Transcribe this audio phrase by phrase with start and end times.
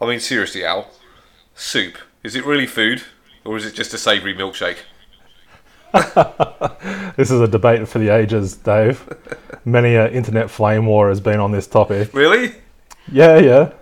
[0.00, 0.90] I mean, seriously, Al,
[1.54, 3.02] soup is it really food
[3.44, 4.78] or is it just a savoury milkshake?
[7.16, 9.02] This is a debate for the ages, Dave.
[9.64, 12.14] Many a internet flame war has been on this topic.
[12.14, 12.54] Really?
[13.10, 13.72] Yeah, yeah.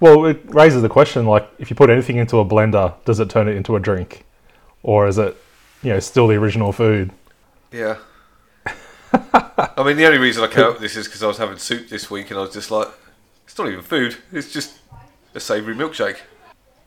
[0.00, 3.30] Well, it raises the question: like, if you put anything into a blender, does it
[3.30, 4.24] turn it into a drink,
[4.82, 5.36] or is it,
[5.84, 7.12] you know, still the original food?
[7.70, 7.98] Yeah.
[9.12, 11.58] I mean, the only reason I came up with this is because I was having
[11.58, 12.88] soup this week and I was just like,
[13.46, 14.16] it's not even food.
[14.32, 14.79] It's just
[15.34, 16.18] a savoury milkshake.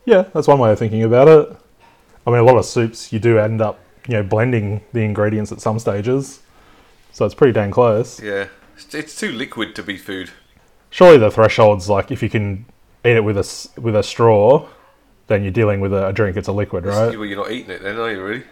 [0.05, 1.57] Yeah, that's one way of thinking about it.
[2.25, 5.51] I mean, a lot of soups you do end up, you know, blending the ingredients
[5.51, 6.41] at some stages,
[7.11, 8.21] so it's pretty dang close.
[8.21, 8.47] Yeah.
[8.91, 10.31] It's, too liquid to be food.
[10.89, 12.65] Surely the threshold's like if you can
[13.05, 14.67] eat it with a with a straw,
[15.27, 16.37] then you're dealing with a, a drink.
[16.37, 17.17] It's a liquid, right?
[17.17, 18.43] Well, you're not eating it then, are you, really?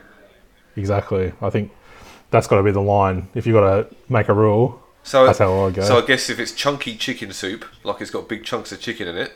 [0.76, 1.34] Exactly.
[1.42, 1.72] I think
[2.30, 3.28] that's got to be the line.
[3.36, 5.84] If you've got to make a rule, So, That's how I go.
[5.84, 9.08] So I guess if it's chunky chicken soup, like it's got big chunks of chicken
[9.08, 9.34] in it,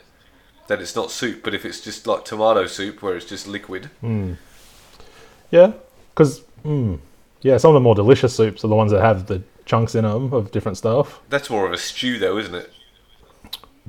[0.68, 1.44] then it's not soup.
[1.44, 3.90] But if it's just like tomato soup, where it's just liquid,
[5.52, 5.74] yeah,
[6.14, 7.00] because mm,
[7.42, 10.04] yeah, some of the more delicious soups are the ones that have the chunks in
[10.04, 11.22] them of different stuff.
[11.30, 12.72] that's more of a stew, though, isn't it?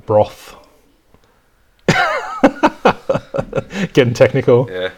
[0.06, 0.56] Broth.
[3.92, 4.68] Getting technical.
[4.70, 4.90] Yeah.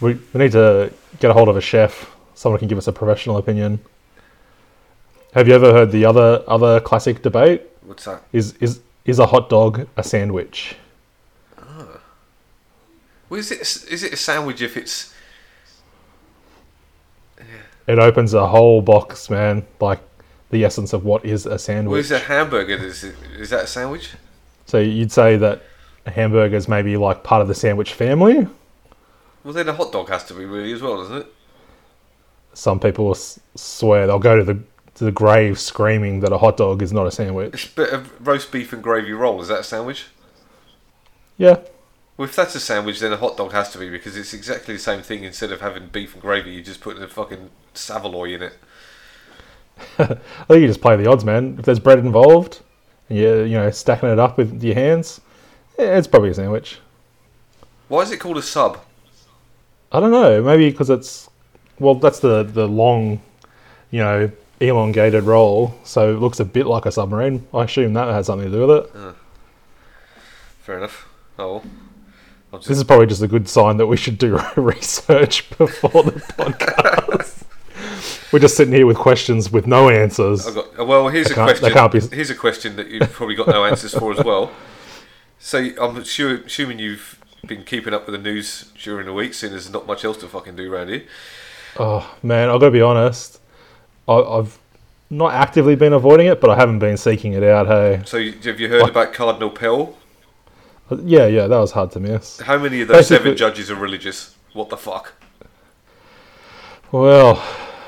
[0.00, 2.10] We, we need to get a hold of a chef.
[2.34, 3.80] Someone can give us a professional opinion.
[5.34, 7.62] Have you ever heard the other other classic debate?
[7.82, 8.22] What's that?
[8.32, 10.76] Is is is a hot dog a sandwich?
[13.30, 15.14] Well, is it is it a sandwich if it's
[17.86, 19.66] It opens a whole box, man.
[19.80, 20.00] Like
[20.50, 21.90] the essence of what is a sandwich.
[21.90, 22.74] well, is a hamburger?
[22.74, 24.10] Is it, is that a sandwich?
[24.66, 25.62] So you'd say that
[26.06, 28.46] a hamburger is maybe like part of the sandwich family.
[29.42, 31.26] Well, then a hot dog has to be really as well, doesn't it?
[32.52, 34.60] Some people swear they'll go to the
[34.96, 37.54] to the grave screaming that a hot dog is not a sandwich.
[37.54, 39.40] It's a bit of roast beef and gravy roll.
[39.40, 40.06] Is that a sandwich?
[41.38, 41.56] Yeah,
[42.20, 44.74] Well, if that's a sandwich, then a hot dog has to be because it's exactly
[44.74, 45.24] the same thing.
[45.24, 48.58] Instead of having beef and gravy, you just put a fucking saveloy in it.
[49.98, 51.56] I think you just play the odds, man.
[51.58, 52.60] If there's bread involved,
[53.08, 55.22] and you're you know stacking it up with your hands,
[55.78, 56.80] yeah, it's probably a sandwich.
[57.88, 58.84] Why is it called a sub?
[59.90, 60.42] I don't know.
[60.42, 61.30] Maybe because it's
[61.78, 63.22] well, that's the the long,
[63.90, 64.30] you know,
[64.60, 67.46] elongated roll, so it looks a bit like a submarine.
[67.54, 68.92] I assume that has something to do with it.
[68.94, 69.14] Ah.
[70.60, 71.08] Fair enough.
[71.38, 71.62] Oh, well.
[72.52, 76.12] I'll This is probably just a good sign that we should do research before the
[76.12, 77.44] podcast.
[78.32, 80.48] We're just sitting here with questions with no answers.
[80.50, 81.90] Got, well, here's a question.
[82.10, 84.52] be- Here's a question that you've probably got no answers for as well.
[85.38, 89.52] So I'm sure, assuming you've been keeping up with the news during the week, seeing
[89.52, 91.04] there's not much else to fucking do around here.
[91.78, 93.40] Oh man, I've got to be honest.
[94.06, 94.58] I, I've
[95.08, 97.66] not actively been avoiding it, but I haven't been seeking it out.
[97.66, 98.90] Hey, So you, have you heard What?
[98.90, 99.96] about Cardinal Pell?
[101.04, 102.40] Yeah, yeah, that was hard to miss.
[102.40, 104.34] How many of those seven judges are religious?
[104.52, 105.12] What the fuck?
[106.92, 107.42] Well,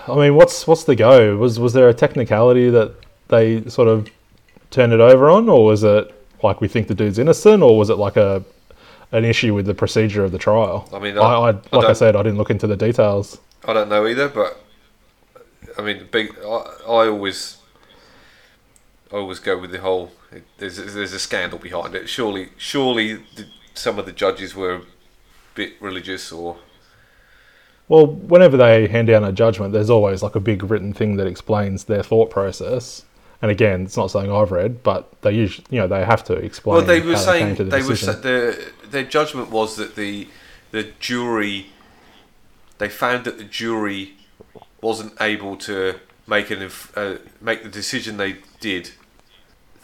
[0.08, 1.36] I mean, what's what's the go?
[1.36, 2.94] Was was there a technicality that
[3.28, 4.08] they sort of
[4.70, 7.90] turned it over on, or was it like we think the dude's innocent, or was
[7.90, 8.44] it like a
[9.10, 10.88] an issue with the procedure of the trial?
[10.92, 12.76] I mean, I, I- I, I like I, don't- said, I didn't look into the
[12.76, 13.38] details.
[13.64, 14.60] I don't know either, but
[15.78, 16.34] I mean, big.
[16.44, 16.46] I,
[16.86, 17.58] I always,
[19.12, 20.12] I always go with the whole.
[20.59, 22.09] There's there's a scandal behind it.
[22.09, 24.82] Surely, surely, the, some of the judges were a
[25.54, 26.59] bit religious, or
[27.88, 31.26] Well, whenever they hand down a judgment, there's always like a big written thing that
[31.26, 33.04] explains their thought process.
[33.41, 36.34] And again, it's not something I've read, but they usually, you know, they have to
[36.34, 36.76] explain.
[36.76, 38.53] well, they were saying came to the they were their
[38.84, 40.28] their judgment was that the
[40.70, 41.66] the jury
[42.78, 44.14] they found that the jury
[44.81, 48.91] wasn't able to make an inf- uh, make the decision they did,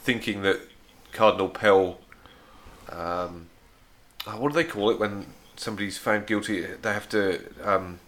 [0.09, 0.59] thinking that
[1.13, 1.99] Cardinal Pell,
[2.89, 3.49] um,
[4.27, 5.27] oh, what do they call it when
[5.57, 6.63] somebody's found guilty?
[6.63, 8.01] They have to um,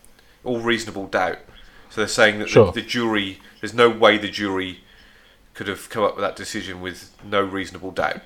[0.42, 1.40] all reasonable doubt.
[1.90, 2.72] So they're saying that Sure.
[2.72, 4.80] the, the jury, there's no way the jury
[5.52, 8.22] could have come up with that decision with no reasonable doubt.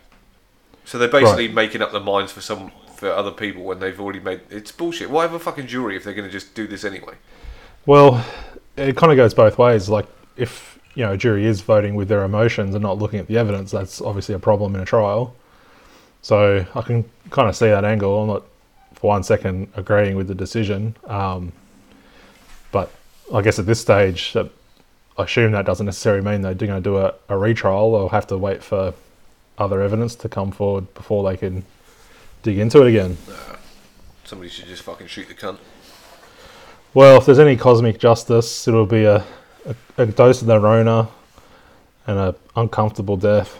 [0.84, 4.20] So they're basically making up their minds for some for other people when they've already
[4.20, 5.10] made it's bullshit.
[5.10, 7.14] Why have a fucking jury if they're going to just do this anyway?
[7.86, 8.24] Well,
[8.76, 9.88] it kind of goes both ways.
[9.88, 10.06] Like,
[10.36, 13.36] if you know, a jury is voting with their emotions and not looking at the
[13.36, 15.34] evidence, that's obviously a problem in a trial.
[16.22, 18.22] So I can kind of see that angle.
[18.22, 18.44] I'm not
[18.94, 21.52] for one second agreeing with the decision, um,
[22.72, 22.90] but
[23.32, 24.50] I guess at this stage, that
[25.18, 27.92] I assume that doesn't necessarily mean they're going to do a, a retrial.
[27.92, 28.94] They'll have to wait for
[29.58, 31.64] other evidence to come forward before they can
[32.42, 33.16] dig into it again.
[34.24, 35.58] Somebody should just fucking shoot the cunt.
[36.92, 39.24] Well, if there's any cosmic justice, it'll be a,
[39.66, 41.08] a, a dose of the Rona
[42.06, 43.58] and a uncomfortable death.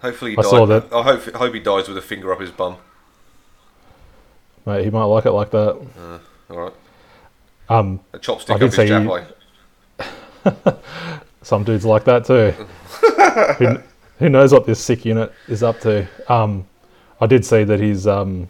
[0.00, 0.50] Hopefully he I died.
[0.50, 2.76] saw that- I hope, hope he dies with a finger up his bum.
[4.66, 6.20] Mate, he might like it like that.
[6.50, 6.72] All right.
[7.68, 10.72] Um, A chopstick I up his you-
[11.42, 12.50] some dudes like that too.
[13.64, 13.82] who,
[14.18, 16.06] who knows what this sick unit is up to?
[16.28, 16.66] Um,
[17.20, 18.48] I did see that his um,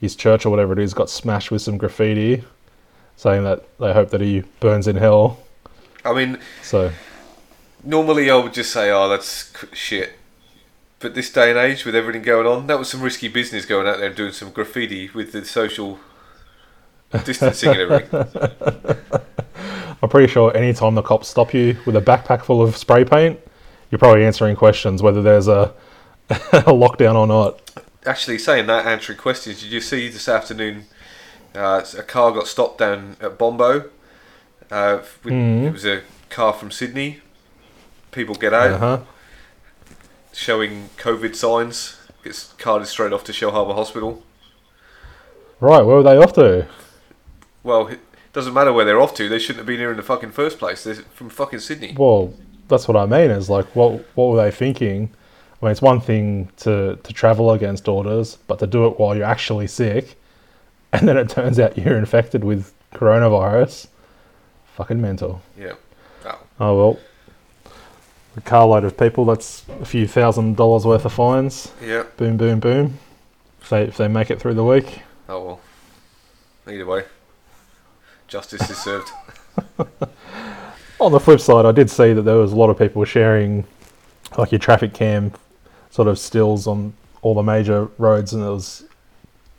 [0.00, 2.44] his church or whatever it is got smashed with some graffiti,
[3.16, 5.38] saying that they hope that he burns in hell.
[6.04, 6.92] I mean, So
[7.84, 10.14] normally I would just say, "Oh, that's shit."
[10.98, 13.88] But this day and age, with everything going on, that was some risky business going
[13.88, 15.98] out there and doing some graffiti with the social
[17.24, 18.98] distancing and everything.
[20.02, 23.38] I'm pretty sure anytime the cops stop you with a backpack full of spray paint,
[23.90, 25.72] you're probably answering questions whether there's a,
[26.30, 27.60] a lockdown or not.
[28.04, 30.86] Actually, saying that, answering questions, did you see this afternoon?
[31.54, 33.90] Uh, a car got stopped down at Bombo.
[34.70, 35.66] Uh, with, Mhm.
[35.66, 36.00] It was a
[36.30, 37.20] car from Sydney.
[38.10, 38.98] People get out, Uh huh.
[40.32, 41.96] showing COVID signs.
[42.24, 44.22] Gets carted straight off to Shellharbour Hospital.
[45.60, 46.66] Right, where were they off to?
[47.62, 48.00] Well, it
[48.32, 49.28] doesn't matter where they're off to.
[49.28, 50.84] They shouldn't have been here in the fucking first place.
[50.84, 51.94] They're from fucking Sydney.
[51.98, 52.32] Well,
[52.68, 53.30] that's what I mean.
[53.30, 55.10] Is like, what what were they thinking?
[55.60, 59.14] I mean, it's one thing to to travel against orders, but to do it while
[59.16, 60.16] you're actually sick,
[60.92, 63.88] and then it turns out you're infected with coronavirus.
[64.76, 65.42] Fucking mental.
[65.58, 65.74] Yeah.
[66.24, 66.98] Oh, Oh well.
[68.36, 69.24] A carload of people.
[69.26, 71.72] That's a few thousand dollars worth of fines.
[71.82, 72.04] yeah.
[72.16, 72.98] Boom, boom, boom.
[73.60, 75.00] If they if they make it through the week.
[75.28, 75.60] Oh well.
[76.66, 77.04] Either way,
[78.28, 79.10] justice is served.
[81.00, 83.64] On the flip side, I did see that there was a lot of people sharing,
[84.38, 85.32] like your traffic cam,
[85.90, 86.92] sort of stills on
[87.22, 88.84] all the major roads, and it was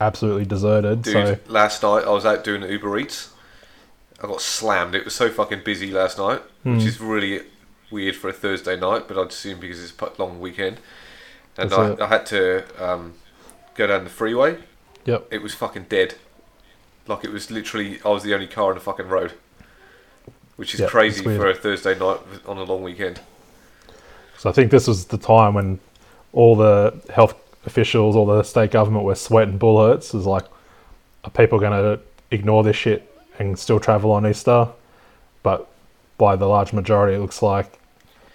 [0.00, 1.02] absolutely deserted.
[1.02, 3.30] Dude, So last night I was out doing Uber Eats.
[4.22, 4.94] I got slammed.
[4.94, 6.88] It was so fucking busy last night, which Hmm.
[6.88, 7.42] is really
[7.90, 10.78] weird for a Thursday night, but I'd assume because it's a long weekend.
[11.56, 11.96] And I.
[12.00, 13.14] I had to um,
[13.74, 14.58] go down the freeway.
[15.04, 15.28] Yep.
[15.30, 16.14] It was fucking dead.
[17.06, 19.34] Like it was literally, I was the only car on the fucking road.
[20.56, 23.20] Which is Yeah, crazy for a Thursday night on a long weekend.
[24.38, 25.80] So I think this was the time when
[26.32, 27.34] all the health
[27.66, 30.14] officials, or the state government were sweating bullets.
[30.14, 30.44] Is like,
[31.24, 32.00] are people going to
[32.30, 34.68] ignore this shit and still travel on Easter?
[35.42, 35.68] But
[36.18, 37.78] by the large majority, it looks like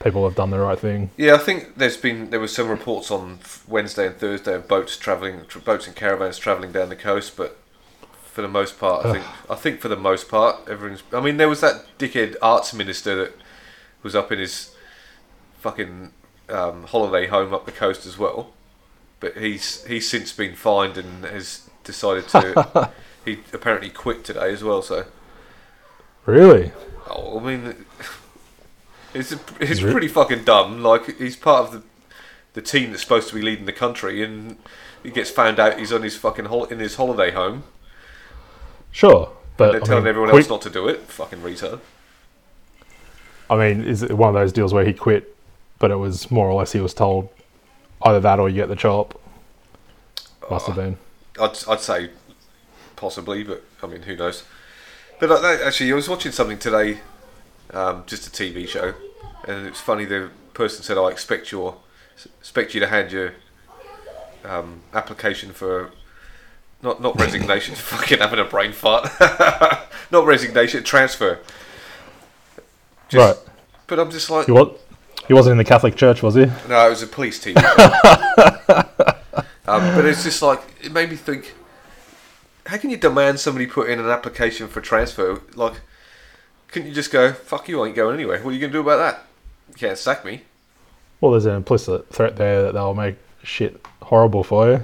[0.04, 1.10] people have done the right thing.
[1.18, 4.98] Yeah, I think there's been there were some reports on Wednesday and Thursday of boats
[4.98, 7.58] traveling, tr- boats and caravans traveling down the coast, but
[8.24, 11.04] for the most part, I think I think for the most part, everyone's.
[11.12, 13.34] I mean, there was that dickhead arts minister that
[14.02, 14.74] was up in his
[15.58, 16.14] fucking
[16.48, 18.52] um, holiday home up the coast as well,
[19.20, 22.90] but he's he's since been fined and has decided to.
[23.26, 24.82] he apparently quit today as well.
[24.82, 25.06] So,
[26.26, 26.72] Really?
[27.10, 27.86] oh, I mean,
[29.14, 30.84] it's a, it's re- pretty fucking dumb.
[30.84, 31.84] Like he's part of the
[32.54, 34.58] the team that's supposed to be leading the country, and
[35.04, 37.64] he gets found out he's on his fucking hol- in his holiday home.
[38.92, 39.32] Sure.
[39.58, 41.02] But They're I telling mean, everyone quit- else not to do it.
[41.02, 41.80] Fucking retard.
[43.50, 45.36] I mean, is it one of those deals where he quit,
[45.80, 47.30] but it was more or less he was told
[48.04, 49.20] either that or you get the chop?
[50.50, 50.98] Must have been.
[51.40, 52.10] I'd I'd say
[52.96, 54.44] possibly, but I mean, who knows?
[55.20, 57.00] But actually, I was watching something today,
[57.72, 58.94] um, just a TV show,
[59.48, 60.06] and it's funny.
[60.06, 61.78] The person said, "I expect your
[62.40, 63.34] expect you to hand your
[64.44, 65.92] um, application for."
[66.82, 69.10] Not not resignation, fucking having a brain fart.
[70.12, 71.40] not resignation, transfer.
[73.14, 73.36] right.
[73.86, 74.80] But I'm just like, He was.
[75.30, 76.48] He wasn't in the Catholic Church, was he?
[76.68, 77.52] No, it was a police show.
[79.68, 81.54] um, but it's just like it made me think:
[82.66, 85.40] How can you demand somebody put in an application for transfer?
[85.54, 85.82] Like,
[86.70, 88.40] couldn't you just go, "Fuck you, I ain't going anywhere"?
[88.40, 89.28] What are you going to do about that?
[89.70, 90.42] You can't sack me.
[91.22, 94.82] Well, there's an implicit threat there that they'll make shit horrible for you.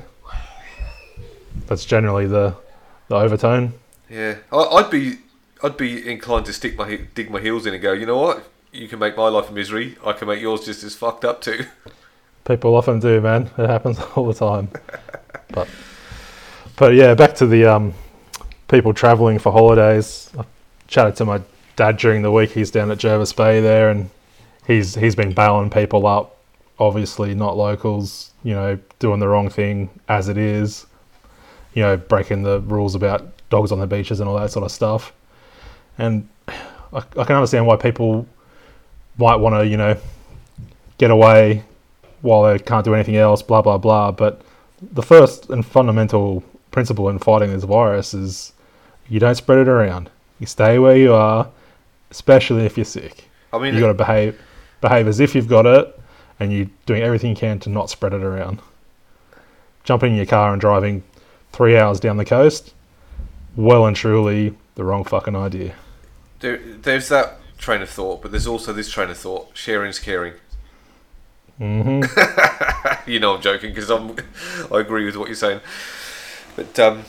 [1.65, 2.55] That's generally the
[3.07, 3.73] the overtone.
[4.11, 5.17] Yeah, I, I'd be,
[5.63, 7.93] I'd be inclined to stick my dig my heels in and go.
[7.93, 8.47] You know what?
[8.75, 9.95] You can make my life a misery.
[10.05, 11.65] I can make yours just as fucked up too.
[12.43, 13.49] People often do, man.
[13.57, 14.69] It happens all the time.
[15.51, 15.69] but
[16.75, 17.93] but yeah, back to the um,
[18.67, 20.29] people travelling for holidays.
[20.37, 20.43] I
[20.87, 21.41] chatted to my
[21.77, 22.51] dad during the week.
[22.51, 24.09] He's down at Jervis Bay there, and
[24.67, 26.37] he's he's been bailing people up.
[26.77, 28.31] Obviously, not locals.
[28.43, 30.85] You know, doing the wrong thing as it is.
[31.73, 34.71] You know, breaking the rules about dogs on the beaches and all that sort of
[34.71, 35.13] stuff.
[35.97, 38.27] And I, I can understand why people
[39.17, 39.97] might want to, you know,
[40.97, 41.63] get away
[42.21, 44.11] while they can't do anything else, blah blah blah.
[44.11, 44.41] But
[44.81, 48.53] the first and fundamental principle in fighting this virus is
[49.07, 50.09] you don't spread it around.
[50.39, 51.49] You stay where you are,
[52.11, 53.29] especially if you're sick.
[53.53, 54.39] I mean, You got to behave
[54.81, 55.99] behave as if you've got it,
[56.39, 58.61] and you're doing everything you can to not spread it around.
[59.83, 61.03] Jumping in your car and driving
[61.51, 62.73] three hours down the coast,
[63.55, 65.73] well and truly the wrong fucking idea.
[66.39, 69.99] There, there's that train of thought, but there's also this train of thought: sharing is
[69.99, 70.33] caring.
[71.57, 72.01] hmm
[73.09, 74.15] you know I'm joking because I'm
[74.71, 75.61] I agree with what you're saying.
[76.55, 77.03] But um,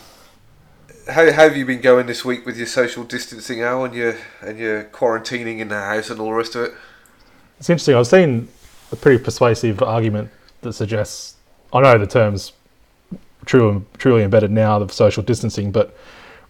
[1.09, 4.17] how, how have you been going this week with your social distancing, Al, and your
[4.41, 6.75] and your quarantining in the house and all the rest of it?
[7.59, 7.95] It's interesting.
[7.95, 8.49] I've seen
[8.93, 10.31] a pretty persuasive argument
[10.62, 11.37] that suggests
[11.73, 12.53] I know the terms
[13.45, 15.97] truly truly embedded now of social distancing, but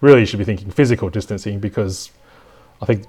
[0.01, 2.11] really you should be thinking physical distancing because
[2.81, 3.05] I think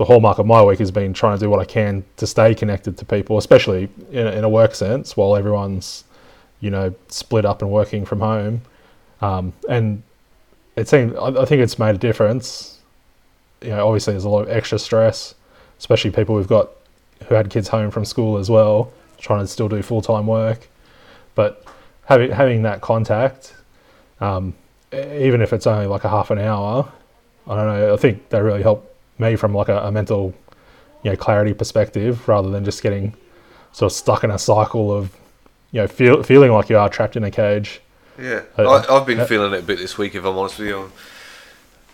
[0.00, 2.54] the hallmark of my week has been trying to do what I can to stay
[2.54, 6.04] connected to people, especially in a, in a work sense, while everyone's
[6.60, 8.62] you know split up and working from home.
[9.20, 10.02] Um, and
[10.74, 12.78] it seems I, think it's made a difference.
[13.60, 15.34] You know, obviously there's a lot of extra stress,
[15.78, 16.70] especially people who've got
[17.28, 20.66] who had kids home from school as well, trying to still do full time work.
[21.34, 21.62] But
[22.06, 23.52] having having that contact,
[24.22, 24.54] um,
[24.94, 26.90] even if it's only like a half an hour,
[27.46, 27.92] I don't know.
[27.92, 28.89] I think that really helped
[29.20, 30.34] me from like a, a mental,
[31.02, 33.14] you know, clarity perspective, rather than just getting
[33.72, 35.14] sort of stuck in a cycle of,
[35.72, 37.80] you know, feel, feeling like you are trapped in a cage.
[38.18, 40.14] Yeah, Uh, I, I've been uh, feeling it a bit this week.
[40.14, 40.90] If I'm honest with you,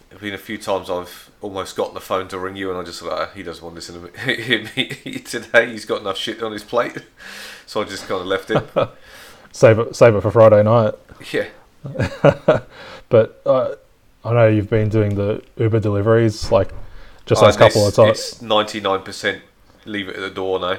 [0.08, 2.82] There've been a few times I've almost gotten the phone to ring you, and I
[2.84, 5.70] just thought, ah, he doesn't want this in to me today.
[5.70, 6.96] He's got enough shit on his plate,
[7.66, 8.64] so I just kind of left it.
[9.52, 10.94] Save it, save it for Friday night.
[11.32, 11.48] yeah,
[13.08, 13.74] But uh,
[14.24, 16.70] I know you've been doing the Uber deliveries, like
[17.26, 18.18] just Oh, those couple of times.
[18.18, 19.42] It's ninety nine percent
[19.84, 20.78] leave it at the door now.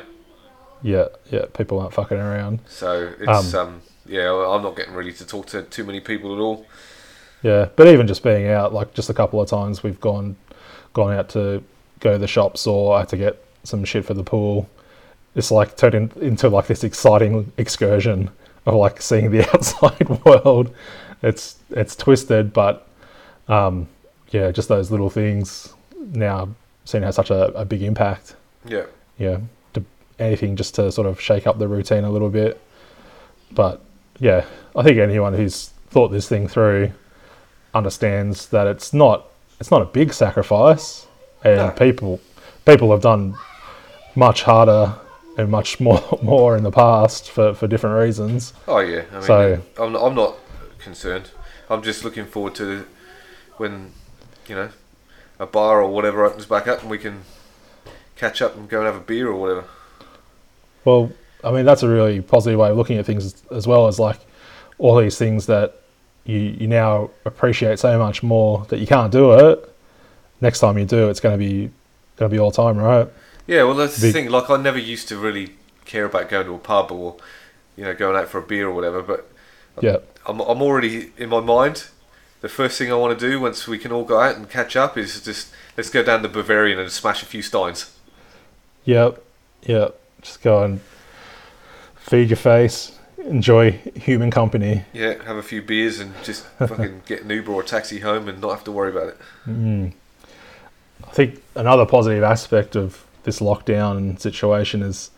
[0.81, 1.45] Yeah, yeah.
[1.53, 2.59] People aren't fucking around.
[2.67, 6.33] So it's Um, um, yeah, I'm not getting ready to talk to too many people
[6.33, 6.65] at all.
[7.43, 10.35] Yeah, but even just being out, like just a couple of times we've gone
[10.93, 11.63] gone out to
[11.99, 14.69] go to the shops or I had to get some shit for the pool.
[15.35, 18.29] It's like turned in, into like this exciting excursion
[18.65, 20.73] of like seeing the outside world.
[21.21, 22.87] It's it's twisted, but
[23.47, 23.87] um,
[24.29, 26.49] yeah, just those little things now
[26.85, 28.35] seem to have such a, a big impact.
[28.65, 28.85] Yeah,
[29.17, 29.39] Yeah,
[29.73, 29.83] to,
[30.19, 32.59] anything just to sort of shake up the routine a little bit.
[33.51, 33.81] But
[34.19, 36.91] yeah, I think anyone who's thought this thing through
[37.73, 39.27] understands that it's not
[39.59, 41.07] it's not a big sacrifice,
[41.43, 41.71] and No.
[41.71, 42.19] people
[42.65, 43.35] people have done
[44.15, 44.95] much harder
[45.37, 48.53] and much more more in the past for, for different reasons.
[48.67, 50.35] Oh yeah, I mean, So- I'm not, I'm not
[50.79, 51.29] concerned.
[51.69, 52.85] I'm just looking forward to
[53.57, 53.91] when
[54.47, 54.69] you know
[55.39, 57.21] a bar or whatever opens back up and we can
[58.15, 59.65] catch up and go and have a beer or whatever.
[60.85, 61.11] Well,
[61.43, 64.19] I mean that's a really positive way of looking at things as well as like
[64.79, 65.81] all these things that
[66.25, 69.73] you you now appreciate so much more that you can't do it.
[70.41, 71.71] Next time you do, it's going to be
[72.17, 73.07] going to be all time, right?
[73.47, 74.29] Yeah, well that's the thing.
[74.29, 75.51] Like I never used to really
[75.85, 77.15] care about going to a pub or
[77.75, 79.01] you know going out for a beer or whatever.
[79.01, 79.29] But
[79.81, 81.87] Yeah, I'm I'm already in my mind.
[82.41, 84.75] The first thing I want to do once we can all go out and catch
[84.75, 87.93] up is just let's go down to Bavarian and smash a few steins.
[88.85, 89.23] Yep,
[89.63, 89.99] yep.
[90.21, 90.81] Just go and
[91.95, 94.85] feed your face, enjoy human company.
[94.93, 98.27] Yeah, have a few beers and just fucking get an Uber or a taxi home
[98.29, 99.17] and not have to worry about it.
[99.47, 99.93] Mm.
[101.05, 105.11] I think another positive aspect of this lockdown situation is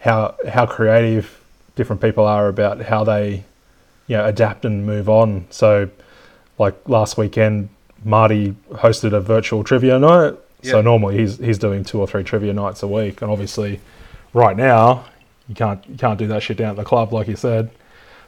[0.00, 1.42] how how creative
[1.76, 3.44] different people are about how they
[4.06, 5.46] you know adapt and move on.
[5.50, 5.90] So
[6.60, 7.68] like last weekend
[8.04, 10.34] Marty hosted a virtual trivia night.
[10.62, 13.80] So normally he's he's doing two or three trivia nights a week and obviously
[14.34, 15.06] right now
[15.48, 17.70] you can't you can't do that shit down at the club like you said.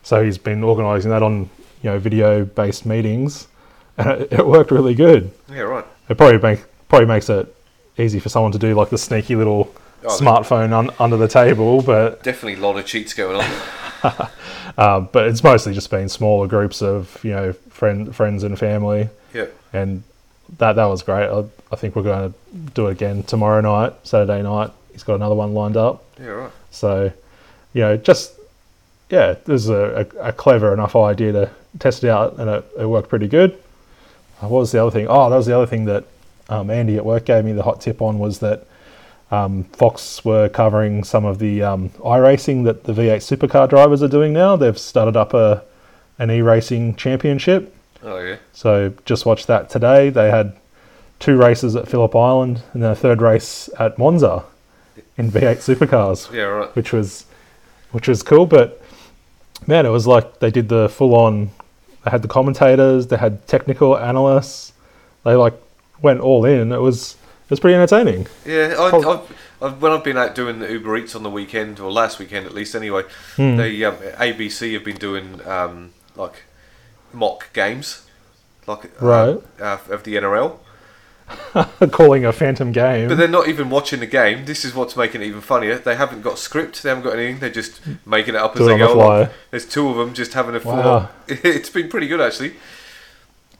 [0.03, 1.51] So he's been organising that on
[1.83, 3.49] you know video based meetings
[3.99, 5.85] and it, it worked really good Yeah, right.
[6.09, 7.55] it probably make probably makes it
[7.99, 9.73] easy for someone to do like the sneaky little
[10.05, 13.45] Oh, smartphone un, under the table, but Definitely a lot of cheats going on.
[14.78, 19.09] uh, but it's mostly just been smaller groups of you know friend friends and family,
[19.32, 19.47] yeah.
[19.73, 20.02] and
[20.59, 21.28] that that was great.
[21.28, 22.38] I, I think we're going to
[22.75, 24.71] do it again tomorrow night, Saturday night.
[24.92, 26.52] He's got another one lined up, Yeah, right.
[26.71, 27.12] so
[27.73, 28.35] you know just
[29.09, 32.64] yeah, this is a, a, a clever enough idea to test it out, and it,
[32.78, 33.52] it worked pretty good.
[34.42, 35.06] Uh, what was the other thing?
[35.09, 36.04] Oh, that was the other thing that
[36.49, 38.66] um, Andy at work gave me the hot tip on was that
[39.33, 44.09] um, Fox were covering some of the um, iRacing that the V8 supercar drivers are
[44.09, 44.55] doing now.
[44.57, 45.65] They've started up a
[46.19, 47.75] an e-racing championship.
[48.05, 48.37] Oh yeah.
[48.53, 50.11] So just watch that today.
[50.11, 50.55] They had
[51.19, 54.45] two races at Phillip Island and then a third race at Monza
[55.17, 56.77] in V8 supercars Yeah, right.
[56.77, 57.25] which was
[57.93, 58.45] which was cool.
[58.47, 58.81] But
[59.67, 61.51] man, it was like they did the full on.
[62.05, 64.73] They had the commentators, they had technical analysts.
[65.25, 65.55] They like
[66.03, 66.73] went all in.
[66.73, 67.17] It was
[67.52, 68.26] was pretty entertaining.
[68.47, 71.78] Yeah, I, I've, I've, when I've been out doing the Uber Eats on the weekend,
[71.80, 73.02] or last weekend at least, anyway,
[73.37, 73.56] Hmm.
[73.56, 76.44] they um, ABC have been doing um, like
[77.12, 78.06] mock games,
[78.66, 79.42] like uh, Right.
[79.61, 80.59] uh, of the NRL.
[81.92, 83.09] calling a phantom game.
[83.09, 84.44] But they're not even watching the game.
[84.44, 85.78] This is what's making it even funnier.
[85.78, 86.82] They haven't got script.
[86.82, 87.38] They haven't got anything.
[87.38, 89.16] They're just making it up as it they the go fly.
[89.21, 89.28] along.
[89.50, 90.73] There's two of them just having a full.
[90.76, 91.09] Wow.
[91.28, 92.54] It's been pretty good actually.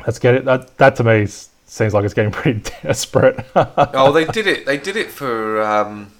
[0.06, 0.44] Let's get it.
[0.44, 3.45] That that to me s- seems like it's getting pretty desperate.
[3.95, 4.67] oh, they did it.
[4.67, 5.61] They did it for.
[5.62, 6.12] Um,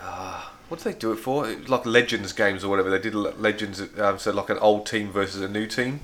[0.00, 1.48] uh, what did they do it for?
[1.48, 2.90] It like Legends games or whatever.
[2.90, 6.00] They did Legends, um, so like an old team versus a new team.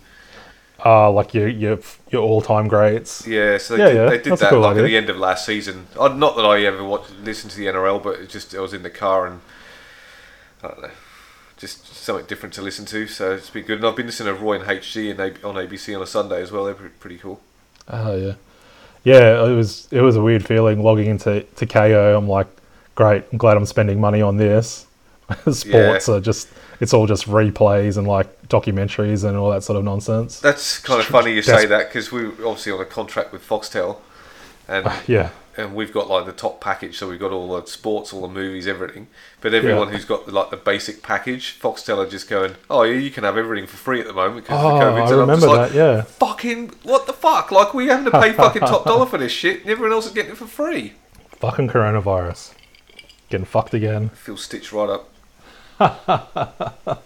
[0.84, 1.78] uh, like your your
[2.10, 3.26] your all time greats.
[3.26, 5.16] Yeah, so they Yeah, did, yeah, they did that cool like at the end of
[5.16, 5.86] last season.
[5.98, 8.74] Uh, not that I ever watched, listened to the NRL, but it just I was
[8.74, 9.40] in the car and
[10.62, 10.90] I don't know,
[11.56, 13.06] just something different to listen to.
[13.06, 13.78] So it's been good.
[13.78, 16.52] And I've been listening to Roy and HG and on ABC on a Sunday as
[16.52, 16.64] well.
[16.64, 17.40] They're pretty cool.
[17.92, 18.34] Oh yeah,
[19.04, 19.44] yeah.
[19.44, 22.16] It was it was a weird feeling logging into to Kayo.
[22.16, 22.46] I'm like,
[22.94, 23.24] great.
[23.30, 24.86] I'm glad I'm spending money on this.
[25.50, 26.48] Sports are just
[26.80, 30.40] it's all just replays and like documentaries and all that sort of nonsense.
[30.40, 33.98] That's kind of funny you say that because we're obviously on a contract with Foxtel,
[34.66, 38.12] and Yeah, and we've got like the top package, so we've got all the sports,
[38.12, 39.08] all the movies, everything.
[39.40, 39.94] But everyone Yeah.
[39.94, 43.36] who's got like the basic package, Foxtel are just going, "Oh yeah, you can have
[43.36, 45.46] everything for free at the moment because Oh, of the COVID." I And I'm remember
[45.46, 46.02] just like, that, yeah.
[46.02, 47.50] Fucking what the fuck?
[47.50, 50.12] Like we having to pay fucking top dollar for this shit, and everyone else is
[50.12, 50.94] getting it for free.
[51.38, 52.52] fucking coronavirus,
[53.28, 54.10] getting fucked again.
[54.12, 55.08] I feel stitched right up.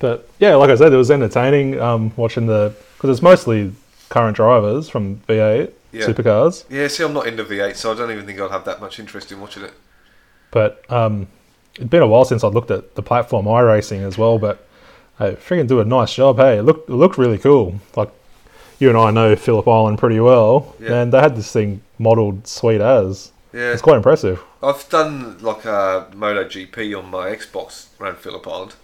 [0.00, 3.72] But yeah, like I said, it was entertaining um, watching the because it's mostly
[4.08, 6.06] current drivers from V8 Yeah.
[6.06, 6.64] supercars.
[6.70, 8.98] Yeah, see, I'm not into V8, so I don't even think I'd have that much
[8.98, 9.74] interest in watching it.
[10.50, 11.28] But um,
[11.74, 14.38] it's been a while since I looked at the platform iRacing as well.
[14.38, 14.66] But
[15.18, 16.36] they freaking do a nice job.
[16.38, 17.80] Hey, it looked it looked really cool.
[17.96, 18.10] Like
[18.78, 21.02] you and I know Phillip Island pretty well, Yeah.
[21.02, 23.30] and they had this thing modelled sweet as.
[23.52, 24.42] Yeah, It's quite impressive.
[24.62, 28.74] I've done like a MotoGP on my Xbox around Phillip Island.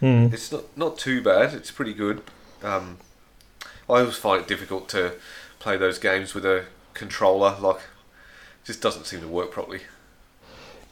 [0.00, 0.32] Mm.
[0.32, 1.54] It's not not too bad.
[1.54, 2.22] It's pretty good.
[2.62, 2.98] Um,
[3.88, 5.14] I always find it difficult to
[5.60, 7.56] play those games with a controller.
[7.60, 7.80] Like,
[8.64, 9.82] just doesn't seem to work properly.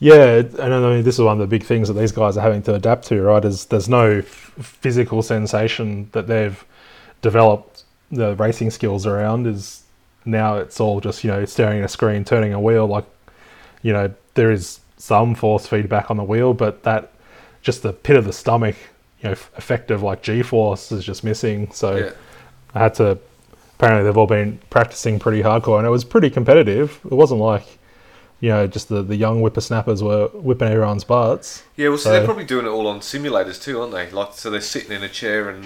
[0.00, 2.40] Yeah, and I mean this is one of the big things that these guys are
[2.40, 3.44] having to adapt to, right?
[3.44, 6.64] Is there's no f- physical sensation that they've
[7.20, 9.46] developed the racing skills around.
[9.48, 9.82] Is
[10.24, 12.86] now it's all just you know staring at a screen, turning a wheel.
[12.86, 13.06] Like
[13.82, 17.12] you know there is some force feedback on the wheel, but that
[17.62, 18.76] just the pit of the stomach,
[19.20, 21.72] you know, f- effective like G force is just missing.
[21.72, 22.10] So Yeah,
[22.72, 23.18] I had to.
[23.78, 26.98] Apparently, they've all been practicing pretty hardcore, and it was pretty competitive.
[27.04, 27.78] It wasn't like,
[28.40, 31.62] you know, just the, the young whippersnappers were whipping everyone's butts.
[31.76, 31.88] yeah.
[31.88, 34.10] Well, so So- they're probably doing it all on simulators too, aren't they?
[34.10, 35.64] Like, so they're sitting in a chair and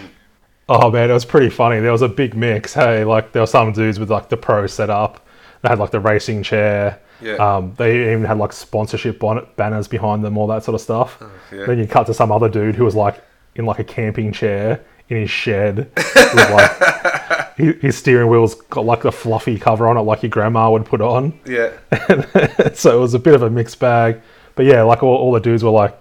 [0.68, 1.80] Oh man, it was pretty funny.
[1.80, 2.72] There was a big mix.
[2.74, 5.26] Hey, like there were some dudes with like the pro setup.
[5.62, 7.00] They had like the racing chair.
[7.20, 10.80] yeah, Um, they even had like sponsorship bon- banners behind them, all that sort of
[10.80, 11.18] stuff.
[11.52, 11.66] yeah.
[11.66, 13.22] Then you cut to some other dude who was like
[13.56, 18.84] in like a camping chair in his shed with like his his steering wheel's got
[18.84, 21.38] like the fluffy cover on it, like your grandma would put on.
[21.46, 21.70] yeah.
[22.74, 24.20] so it was a bit of a mixed bag.
[24.54, 25.96] But yeah, like all, all the dudes were like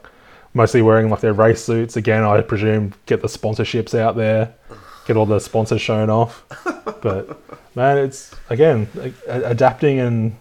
[0.53, 1.95] mostly wearing like their race suits.
[1.97, 4.53] Again, I presume get the sponsorships out there,
[5.05, 6.43] get all the sponsors shown off.
[7.01, 7.39] But
[7.75, 10.35] man, it's again a- a- adapting and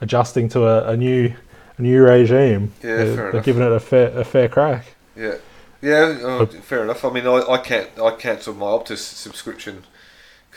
[0.00, 1.34] adjusting to a, a new
[1.76, 2.72] a new regime.
[2.82, 4.94] Yeah, they're, fair they're giving it a fair a fair crack.
[5.16, 5.36] Yeah,
[5.82, 6.18] yeah.
[6.22, 7.04] Uh, fair enough.
[7.04, 7.90] I mean, I, I can't.
[7.98, 9.84] I cancelled my Optus subscription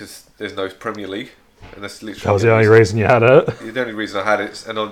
[0.01, 1.31] because there's no Premier League,
[1.73, 3.45] and that's literally That was the only reason you had it.
[3.59, 4.67] the only reason I had it.
[4.67, 4.91] And I,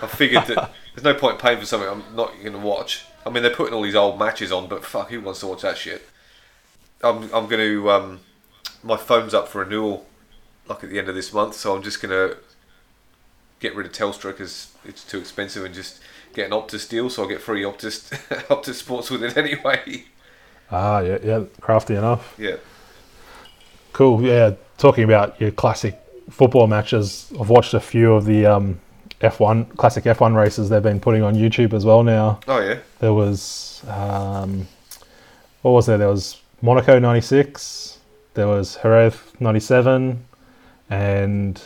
[0.00, 3.04] I figured that there's no point paying for something I'm not going to watch.
[3.26, 5.62] I mean, they're putting all these old matches on, but fuck, who wants to watch
[5.62, 6.08] that shit?
[7.04, 8.20] I'm I'm going to um,
[8.82, 10.06] my phone's up for renewal,
[10.66, 12.38] like at the end of this month, so I'm just going to
[13.60, 16.00] get rid of Telstra because it's too expensive and just
[16.32, 18.08] get an Optus deal, so I'll get free Optus
[18.48, 20.04] Optus Sports with it anyway.
[20.70, 22.34] Ah, yeah, yeah, crafty enough.
[22.38, 22.56] yeah.
[23.96, 24.20] Cool.
[24.20, 28.78] Yeah, talking about your classic football matches, I've watched a few of the um,
[29.22, 32.38] F1 classic F1 races they've been putting on YouTube as well now.
[32.46, 32.80] Oh yeah.
[32.98, 34.68] There was um,
[35.62, 35.96] what was there?
[35.96, 37.98] There was Monaco '96,
[38.34, 40.22] there was Jerez '97,
[40.90, 41.62] and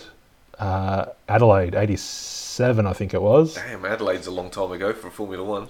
[0.61, 3.57] uh, Adelaide '87, I think it was.
[3.57, 5.67] Damn, Adelaide's a long time ago for Formula One.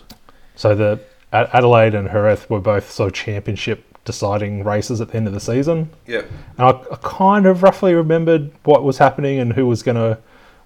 [0.56, 1.00] So the
[1.32, 5.40] Adelaide and Jerez were both sort of championship deciding races at the end of the
[5.40, 5.90] season.
[6.06, 6.22] Yeah.
[6.58, 10.18] And I, I kind of roughly remembered what was happening and who was going to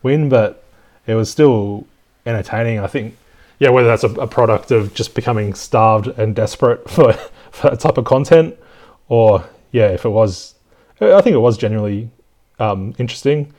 [0.03, 0.65] win, but
[1.07, 1.87] it was still
[2.27, 2.79] entertaining.
[2.79, 3.17] I think,
[3.59, 7.13] yeah, whether that's a, a product of just becoming starved and desperate for,
[7.51, 8.57] for that type of content,
[9.09, 10.55] or yeah, if it was,
[11.01, 12.11] I think it was genuinely
[12.59, 13.53] um, interesting.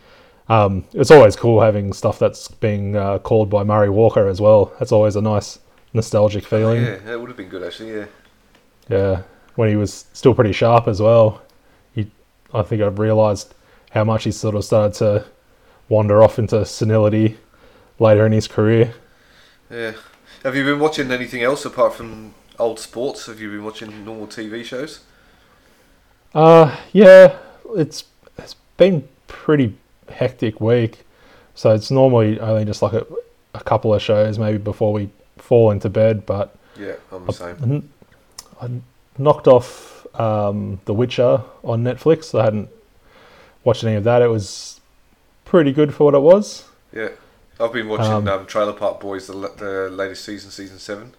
[0.48, 4.72] Um, it's always cool having stuff that's being uh, called by Murray Walker as well.
[4.80, 5.60] That's always a nice
[5.94, 6.84] nostalgic feeling.
[6.84, 7.94] Yeah, that would have been good actually.
[7.94, 8.06] Yeah.
[8.88, 9.24] Yeah,
[9.56, 11.42] when he was still pretty sharp as well.
[11.94, 12.10] He,
[12.54, 13.54] I think I've realised
[13.92, 15.26] how much he sort of started to
[15.90, 17.38] wander off into senility
[18.00, 18.94] later in his career.
[19.70, 19.94] Yeah.
[20.44, 23.26] Have you been watching anything else apart from old sports?
[23.28, 25.00] Have you been watching normal TV shows?
[26.34, 27.38] Uh, yeah,
[27.76, 28.04] it's
[28.38, 29.76] it's been pretty
[30.10, 31.00] hectic week,
[31.56, 33.06] so it's normally only just like a,
[33.54, 36.26] a couple of shows maybe before we fall into bed.
[36.26, 37.58] But Yeah, I'm the same.
[37.64, 37.90] n-
[38.62, 38.70] I
[39.18, 42.38] knocked off um, The Witcher on Netflix.
[42.38, 42.70] I hadn't
[43.64, 44.22] watched any of that.
[44.22, 44.80] It was
[45.44, 46.66] pretty good for what it was.
[46.94, 47.10] Yeah.
[47.60, 51.14] I've been watching Um, um, Trailer Park Boys, the, the latest season, season seven.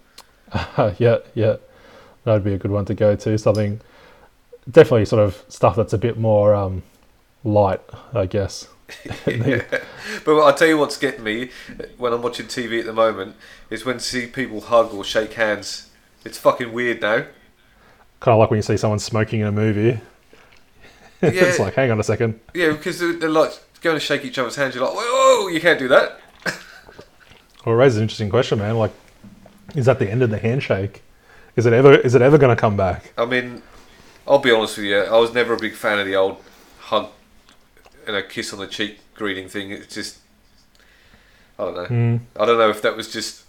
[0.99, 1.57] yeah, yeah,
[2.25, 3.39] that'd be a good one to go to.
[3.39, 3.81] Something
[4.71, 6.83] definitely sort of stuff that's a bit more um,
[7.43, 7.81] light,
[8.15, 8.69] I guess.
[9.27, 9.63] yeah.
[10.25, 11.51] But I'll tell you what's getting me
[11.97, 13.37] when I'm watching TV at the moment
[13.71, 15.91] is when see people hug or shake hands.
[16.25, 17.27] It's fucking weird now.
[18.21, 20.01] Kind of like when you see someone smoking in a movie.
[21.23, 22.41] it's like, hang on a second.
[22.55, 24.75] Yeah, because they're, they're like going to shake each other's hands.
[24.75, 26.21] You're like, whoa, you can't do that.
[27.65, 28.77] Well, it raises an interesting question, man.
[28.77, 28.93] Like,
[29.75, 31.03] is that the end of the handshake?
[31.57, 31.95] Is it ever?
[31.95, 33.13] Is it ever going to come back?
[33.19, 33.61] I mean,
[34.25, 35.01] I'll be honest with you.
[35.01, 36.41] I was never a big fan of the old
[36.79, 37.09] hug
[38.07, 39.73] and a kiss on the cheek greeting thing.
[39.73, 40.19] It's just,
[41.59, 41.87] I don't know.
[41.87, 42.21] Mm.
[42.39, 43.43] I don't know if that was just.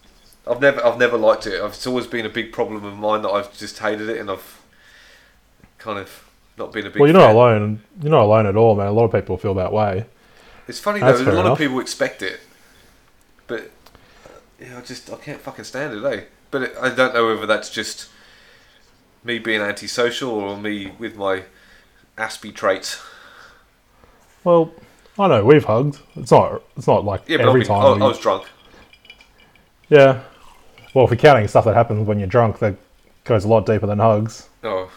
[0.49, 1.63] I've never, I've never liked it.
[1.63, 4.56] It's always been a big problem of mine that I've just hated it, and I've
[5.87, 6.99] kind of not been a big.
[6.99, 7.81] Well, you're not alone.
[8.01, 8.87] You're not alone at all, man.
[8.87, 10.05] A lot of people feel that way.
[10.67, 11.31] It's funny That's though.
[11.31, 11.51] A lot enough.
[11.53, 12.41] of people expect it,
[13.47, 13.71] but
[14.59, 16.23] yeah, I just I can't fucking stand it, eh?
[16.51, 18.09] But it, I don't know whether that's just
[19.23, 21.43] me being antisocial or me with my
[22.17, 23.01] Aspie traits.
[24.43, 24.71] Well,
[25.17, 25.99] I know we've hugged.
[26.17, 26.61] It's not.
[26.75, 27.81] It's not like Yeah, every time.
[27.81, 28.45] I, we- I was drunk.
[29.89, 30.21] Yeah.
[30.93, 32.75] Well, if you're counting stuff that happens when you're drunk, that
[33.23, 34.49] goes a lot deeper than hugs.
[34.63, 34.89] Oh.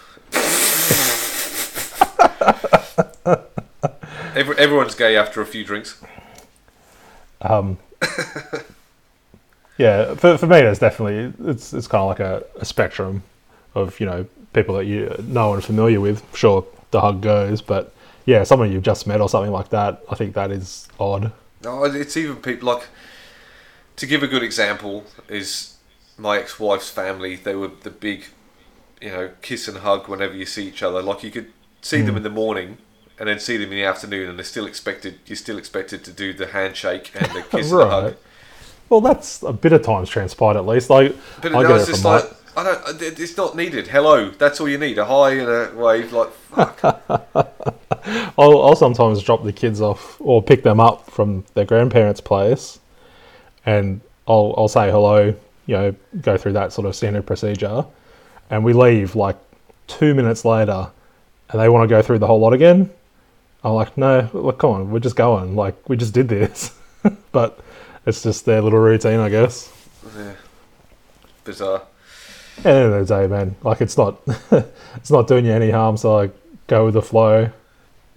[4.35, 6.00] Every, everyone's gay after a few drinks.
[7.40, 7.79] Um,
[9.76, 13.22] yeah, for, for me, it's definitely it's it's kind of like a, a spectrum
[13.74, 16.22] of you know people that you know and familiar with.
[16.35, 17.92] Sure, the hug goes, but
[18.24, 21.33] yeah, someone you've just met or something like that, I think that is odd.
[21.62, 22.87] No, it's even people like.
[23.96, 25.76] To give a good example, is
[26.16, 27.37] my ex-wife's family.
[27.37, 28.24] They were the big,
[29.00, 31.03] you know, kiss and hug whenever you see each other.
[31.03, 32.19] Like you could see them hmm.
[32.19, 32.79] in the morning,
[33.19, 35.19] and then see them in the afternoon, and they're still expected.
[35.27, 38.16] You're still expected to do the handshake and the kiss and the hug.
[38.88, 40.90] Well, that's a bit of time's transpired at least.
[40.90, 42.83] Like But I no, it's it just like my, I don't.
[42.83, 43.87] Uh, it's not needed.
[43.87, 44.99] Hello, that's all you need.
[44.99, 46.12] A hi and a wave.
[46.12, 46.81] Like fuck.
[48.38, 52.81] I'll, I'll sometimes drop the kids off or pick them up from their grandparents' place,
[53.64, 55.35] and I'll I'll say hello,
[55.66, 57.85] you know, go through that sort of standard procedure,
[58.51, 59.37] and we leave like
[59.87, 60.90] two minutes later,
[61.50, 62.90] and they want to go through the whole lot again.
[63.62, 65.54] I'm like, no, look, come on, we're just going.
[65.56, 66.74] Like we just did this,
[67.32, 67.60] but
[68.06, 69.72] it's just their little routine, I guess.
[70.16, 70.32] yeah.
[71.44, 71.82] Bizarre.
[72.58, 74.20] At the end of the day, man, like it's not
[74.96, 76.34] it's not doing you any harm, so like
[76.66, 77.50] go with the flow.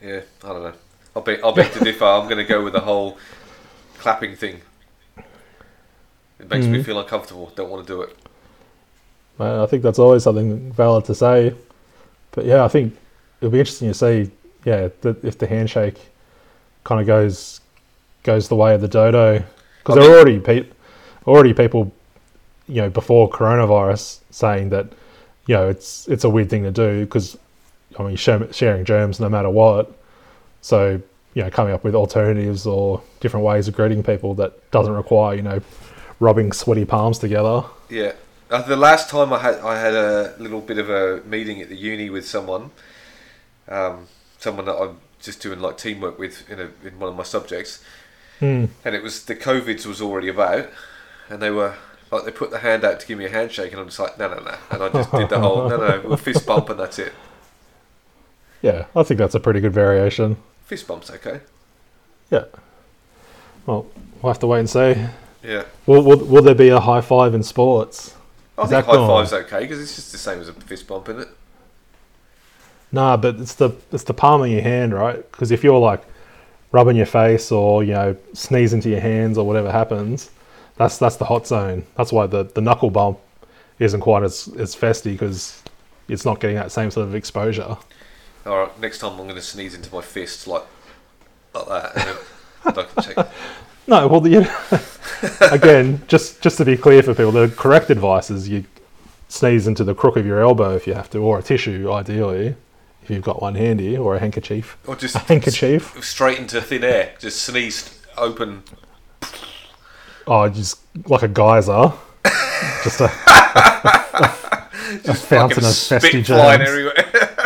[0.02, 0.74] Yeah, I don't know.
[1.16, 2.04] I'll be, I'll bet to differ.
[2.06, 3.18] I'm going to go with the whole
[3.98, 4.62] clapping thing.
[6.40, 6.86] It makes me Mhm.
[6.86, 7.52] feel uncomfortable.
[7.56, 8.18] Don't want to do it.
[9.40, 11.54] Man, I think that's always something valid to say.
[12.32, 12.98] But yeah, I think
[13.44, 14.32] it'll be interesting to see,
[14.64, 16.00] yeah, that if the handshake
[16.86, 17.60] kind of goes
[18.24, 19.44] goes the way of the dodo,
[19.80, 20.70] because there are already pe-
[21.28, 21.92] already people,
[22.70, 24.88] you know, before coronavirus saying that,
[25.46, 27.38] you know, it's it's a weird thing to do because,
[28.00, 29.94] I mean, sharing germs no matter what.
[30.62, 31.02] So
[31.34, 35.36] you know, coming up with alternatives or different ways of greeting people that doesn't require,
[35.36, 35.60] you know,
[36.22, 37.64] rubbing sweaty palms together.
[37.90, 38.14] Yeah.
[38.50, 41.68] Uh, the last time I had I had a little bit of a meeting at
[41.68, 42.72] the uni with someone,
[43.68, 44.08] um,
[44.40, 47.84] someone that I'm just doing like teamwork with in a, in one of my subjects,
[48.40, 48.66] Hmm.
[48.84, 50.70] and it was the COVIDs was already about,
[51.30, 51.76] and they were
[52.12, 54.18] like they put the hand out to give me a handshake, and I'm just like
[54.20, 56.80] no no no, and I just did the whole no no we'll fist bump and
[56.80, 57.14] that's it.
[58.62, 60.38] Yeah, I think that's a pretty good variation.
[60.66, 61.42] Fist bump's okay.
[62.32, 62.46] Yeah.
[63.66, 63.88] Well,
[64.22, 64.96] we'll have to wait and see.
[65.44, 65.64] Yeah.
[65.86, 68.16] Will, will, will there be a high five in sports?
[68.58, 69.08] I Is think high gone?
[69.10, 71.28] five's okay because it's just the same as a fist bump, isn't it?
[72.94, 75.30] Nah, but it's the it's the palm of your hand, right?
[75.32, 76.04] Because if you're like
[76.72, 80.30] rubbing your face or you know sneeze into your hands or whatever happens,
[80.76, 81.86] that's that's the hot zone.
[81.98, 83.20] That's why the, the knuckle bump
[83.80, 85.64] isn't quite as as festy because
[86.08, 87.78] it's not getting that same sort of exposure.
[88.46, 90.66] All right, next time I'm going to sneeze into my fist like
[91.56, 93.28] like that, and then I can check.
[93.86, 94.38] No, well, the,
[95.52, 98.64] again, just just to be clear for people, the correct advice is you
[99.28, 102.56] sneeze into the crook of your elbow if you have to, or a tissue, ideally,
[103.04, 104.78] if you've got one handy, or a handkerchief.
[104.88, 105.96] Or just A handkerchief.
[105.98, 107.14] s- straight into thin air.
[107.20, 108.64] Just sneezed open.
[110.26, 111.92] Oh, just like a geyser.
[112.84, 113.10] just a, a
[115.14, 117.30] fountain of spit flying everywhere.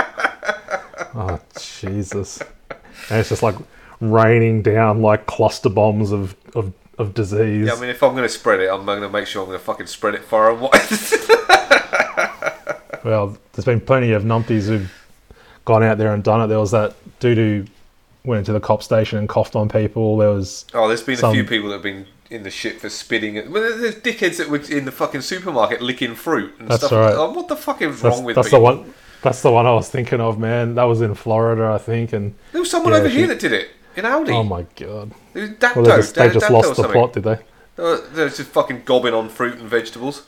[1.19, 2.39] Oh, Jesus.
[3.09, 3.55] And it's just like
[3.99, 7.65] raining down like cluster bombs of, of, of disease.
[7.65, 9.47] yeah, I mean, if I'm going to spread it, I'm going to make sure I'm
[9.47, 10.79] going to fucking spread it far and wide.
[13.03, 14.91] Well, there's been plenty of numpties who've
[15.67, 16.47] gone out there and done it.
[16.47, 17.65] There was that dude who
[18.23, 20.17] went into the cop station and coughed on people.
[20.17, 22.79] There was oh, there's been Some- a few people that have been in the shit
[22.79, 23.37] for spitting.
[23.37, 26.93] At, well, there's dickheads that were in the fucking supermarket licking fruit and That's stuff.
[26.93, 27.13] right.
[27.15, 28.93] Oh, what the fuck is that's, wrong with that's the one.
[29.23, 30.75] That's the one I was thinking of, man.
[30.75, 33.39] That was in Florida, I think, and There was someone Yeah, over she- here that
[33.39, 34.31] did it in Audi.
[34.31, 35.11] oh my god!
[35.35, 35.75] Dapto.
[35.75, 37.39] Well, they just, they just Dapto lost the plot, did they?
[37.77, 40.27] Uh, They're just fucking gobbing on fruit and vegetables.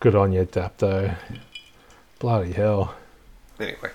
[0.00, 1.14] Good on you, Dapto.
[2.18, 2.94] Bloody hell!
[3.60, 3.90] Anyway,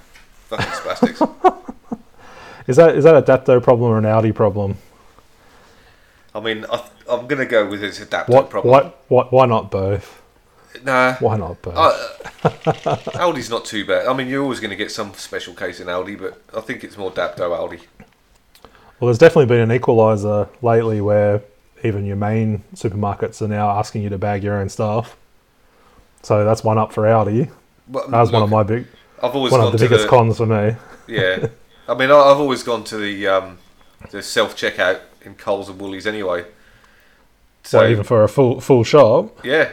[0.48, 1.20] fucking spastics.
[2.68, 4.76] Is that is that a Dapto problem or an Audi problem?
[6.36, 8.72] I mean, I, I'm gonna go with it's a Dapto What problem.
[8.74, 9.32] what what?
[9.32, 10.22] Why not both?
[10.84, 11.76] Nah, Why not both?
[11.78, 14.06] uh, Audi's not too bad.
[14.06, 16.84] I mean, you're always going to get some special case in Audi, but I think
[16.84, 17.80] it's more Dapto Audi.
[19.00, 21.42] Well, there's definitely been an equalizer lately where
[21.84, 25.16] even your main supermarkets are now asking you to bag your own stuff.
[26.22, 27.48] So that's one up for Audi.
[27.88, 28.86] But That was one of my big,
[29.22, 30.76] I've always one gone of the to biggest the cons for me.
[31.08, 31.48] yeah.
[31.88, 33.58] I mean, I've always gone to the um,
[34.12, 36.44] the self checkout in Coles and Woolies anyway.
[37.64, 39.72] So So even for a full full shop, yeah,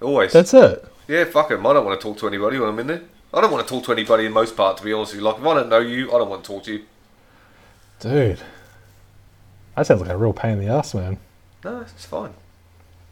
[0.00, 0.32] always.
[0.32, 0.84] that's it.
[1.08, 1.66] Yeah, fuck 'em.
[1.66, 3.02] I don't want to talk to anybody when I'm in there.
[3.32, 5.26] I don't want to talk to anybody in most part, to be honest with you.
[5.26, 6.84] Like, if I don't know you, I don't want to talk to you.
[8.00, 8.40] Dude,
[9.76, 11.18] that sounds like a real pain in the ass, man.
[11.64, 12.32] No, it's fine.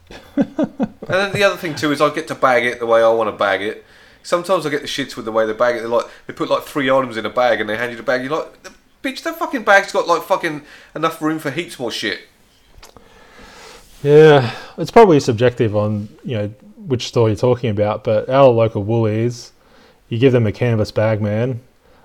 [0.35, 0.47] and
[1.07, 3.27] then the other thing too is I get to bag it the way I want
[3.29, 3.85] to bag it.
[4.23, 5.81] Sometimes I get the shits with the way they bag it.
[5.81, 8.03] They like they put like three items in a bag and they hand you the
[8.03, 8.21] bag.
[8.23, 8.53] You're like,
[9.03, 10.63] bitch, that fucking bag's got like fucking
[10.95, 12.21] enough room for heaps more shit.
[14.03, 18.83] Yeah, it's probably subjective on you know which store you're talking about, but our local
[18.83, 19.51] Woolies,
[20.07, 21.61] you give them a canvas bag, man,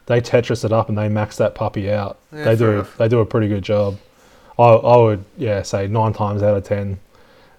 [0.06, 2.18] they Tetris it up and they max that puppy out.
[2.32, 2.96] Yeah, they do enough.
[2.96, 3.98] they do a pretty good job.
[4.58, 6.98] I I would yeah say nine times out of ten,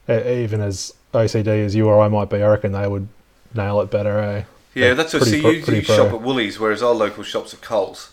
[0.09, 3.07] even as OCD as you or I might be, I reckon they would
[3.55, 4.19] nail it better.
[4.19, 4.43] Eh?
[4.73, 5.23] Yeah, that's what.
[5.23, 8.11] See, pro- you, you shop at Woolies, whereas our local shops are Coles.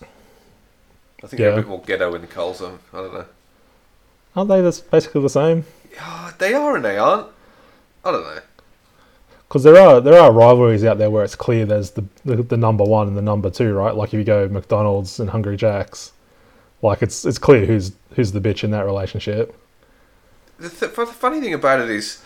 [1.23, 1.55] I think they're Yeah.
[1.55, 2.61] a bit more ghetto in the Coles.
[2.63, 3.25] um, I don't know.
[4.35, 5.65] Aren't they this basically the same?
[6.01, 7.27] Ah, they are and they aren't.
[8.05, 8.41] I don't know.
[9.49, 12.57] Because there are there are rivalries out there where it's clear there's the, the the
[12.57, 13.95] number one and the number two, right?
[13.95, 16.13] Like if you go McDonald's and Hungry Jack's,
[16.81, 19.55] like it's it's clear who's who's the bitch in that relationship.
[20.59, 22.23] The, th- the funny thing about it is,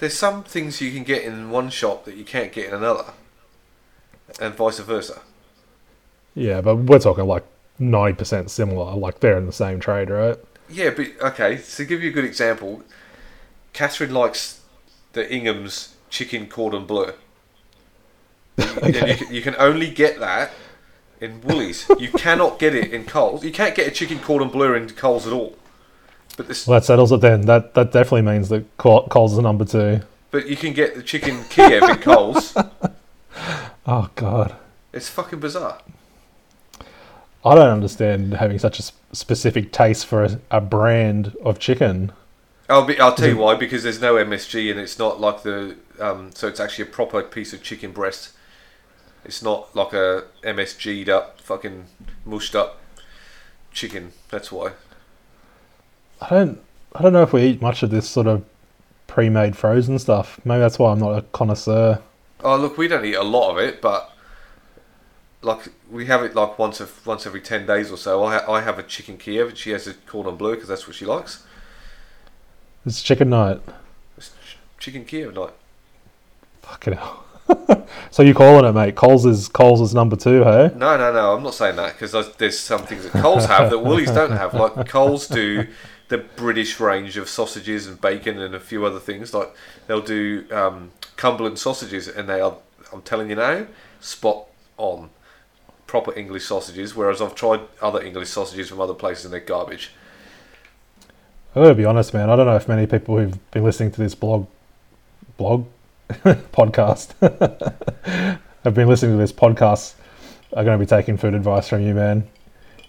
[0.00, 3.12] there's some things you can get in one shop that you can't get in another,
[4.40, 5.20] and vice versa.
[6.34, 7.44] Yeah, but we're talking like
[7.78, 8.96] ninety percent similar.
[8.96, 10.38] Like they're in the same trade, right?
[10.68, 11.58] Yeah, but okay.
[11.76, 12.82] To give you a good example,
[13.72, 14.62] Catherine likes
[15.12, 17.12] the Ingham's chicken cordon bleu.
[18.82, 19.18] Okay.
[19.18, 20.52] you, you can only get that
[21.20, 21.86] in Woolies.
[21.98, 23.44] You cannot get it in Coles.
[23.44, 25.56] You can't get a chicken cordon bleu in Coles at all.
[26.36, 27.42] But this, Well, that settles it then.
[27.42, 30.00] That that definitely means that Coles is the number two.
[30.30, 32.56] but you can get the chicken Kiev in Coles.
[33.86, 34.54] Oh God,
[34.92, 35.78] It's fucking bizarre.
[37.44, 42.12] I don't understand having such a specific taste for a, a brand of chicken.
[42.68, 43.00] I'll be.
[43.00, 43.54] I'll tell you why.
[43.56, 45.76] Because there's no MSG and it's not like the.
[45.98, 48.30] Um, so it's actually a proper piece of chicken breast.
[49.24, 51.86] It's not like a MSG'd up, fucking
[52.24, 52.80] mushed up
[53.72, 54.12] chicken.
[54.28, 54.72] That's why.
[56.20, 56.60] I don't
[56.94, 58.44] I don't know if we eat much of this sort of
[59.06, 60.40] pre-made frozen stuff.
[60.44, 62.00] Maybe that's why I'm not a connoisseur.
[62.42, 64.12] Oh look, we don't eat a lot of it, but
[65.42, 68.24] like we have it like once of once every ten days or so.
[68.24, 70.86] I ha- I have a chicken Kiev and she has a cordon bleu because that's
[70.86, 71.44] what she likes.
[72.86, 73.60] It's chicken night.
[74.16, 75.52] It's ch- chicken Kiev night.
[76.62, 77.24] Fucking hell.
[78.10, 78.94] so you're calling it, mate?
[78.94, 80.70] Coles is Coles is number two, hey?
[80.76, 81.34] No, no, no.
[81.34, 84.54] I'm not saying that because there's some things that Coles have that Woolies don't have.
[84.54, 85.66] Like Coles do
[86.10, 89.32] the British range of sausages and bacon and a few other things.
[89.32, 89.54] Like
[89.86, 92.56] they'll do um, Cumberland sausages, and they are.
[92.92, 93.66] I'm telling you now,
[94.00, 94.46] spot
[94.76, 95.10] on.
[95.86, 96.94] Proper English sausages.
[96.94, 99.90] Whereas I've tried other English sausages from other places and they're garbage.
[101.52, 102.30] I gotta be honest, man.
[102.30, 104.46] I don't know if many people who've been listening to this blog,
[105.36, 105.66] blog,
[106.08, 107.12] podcast,
[108.64, 109.94] have been listening to this podcast
[110.52, 112.28] are going to be taking food advice from you, man.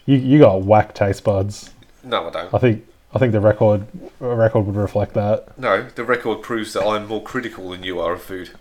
[0.05, 1.71] You you got whack taste buds.
[2.03, 2.53] No, I don't.
[2.53, 3.85] I think I think the record
[4.19, 5.57] record would reflect that.
[5.59, 8.51] No, the record proves that I'm more critical than you are of food.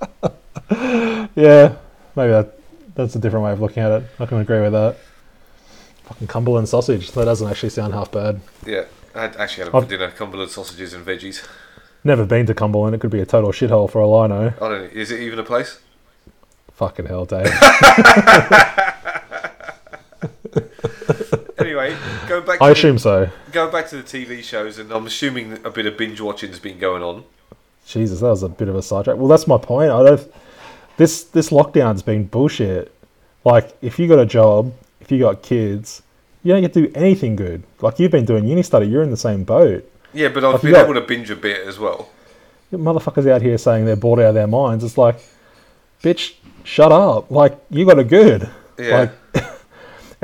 [1.36, 1.74] Yeah,
[2.16, 2.58] maybe that
[2.94, 4.04] that's a different way of looking at it.
[4.20, 4.96] I can agree with that.
[6.04, 7.10] Fucking Cumberland sausage.
[7.12, 8.40] That doesn't actually sound half bad.
[8.64, 8.84] Yeah,
[9.14, 11.46] I actually had them I've- for dinner: Cumberland sausages and veggies.
[12.04, 12.94] Never been to Cumberland.
[12.94, 14.52] It could be a total shithole for all I know.
[14.60, 14.82] I don't.
[14.84, 15.80] know, Is it even a place?
[16.74, 17.46] Fucking hell, Dave.
[21.58, 21.96] Anyway,
[22.28, 22.58] going back.
[22.58, 23.30] To I the- assume so.
[23.52, 26.58] Going back to the TV shows, and I'm assuming a bit of binge watching has
[26.58, 27.24] been going on.
[27.86, 29.16] Jesus, that was a bit of a sidetrack.
[29.16, 29.90] Well, that's my point.
[29.90, 30.32] I don't.
[30.96, 32.92] This this lockdown's been bullshit.
[33.44, 36.02] Like, if you got a job, if you got kids,
[36.42, 37.62] you don't get to do anything good.
[37.80, 39.90] Like you've been doing uni study, you're in the same boat.
[40.12, 42.08] Yeah, but I've you been able to binge a bit as well.
[42.72, 44.82] Motherfuckers out here saying they're bored out of their minds.
[44.82, 45.16] It's like,
[46.02, 46.34] bitch,
[46.64, 47.30] shut up.
[47.30, 48.48] Like you got a good.
[48.78, 48.98] Yeah.
[48.98, 49.12] Like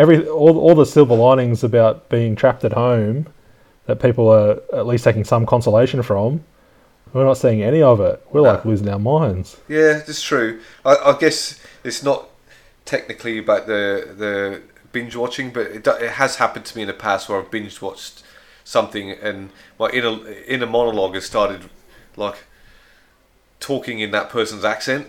[0.00, 3.26] every all all the silver linings about being trapped at home
[3.86, 6.44] that people are at least taking some consolation from.
[7.12, 8.24] We're not seeing any of it.
[8.30, 9.58] We're like losing our minds.
[9.68, 10.60] Yeah, that's true.
[10.84, 12.28] I, I guess it's not
[12.84, 16.94] technically about the the binge watching, but it, it has happened to me in the
[16.94, 18.22] past where I've binge watched
[18.64, 21.68] something and my inner inner monologue has started
[22.16, 22.44] like
[23.58, 25.08] talking in that person's accent.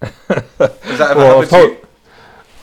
[0.00, 1.87] Has that ever Well, happened to you?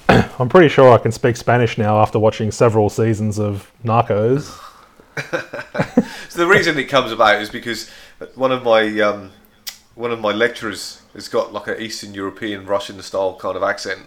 [0.40, 4.60] I'm pretty sure I can speak Spanish now after watching several seasons of Narcos.
[6.30, 7.90] So the reason it comes about is because
[8.34, 9.32] one of my um,
[9.94, 14.02] one of my lecturers has got like an Eastern European Russian style kind of accent,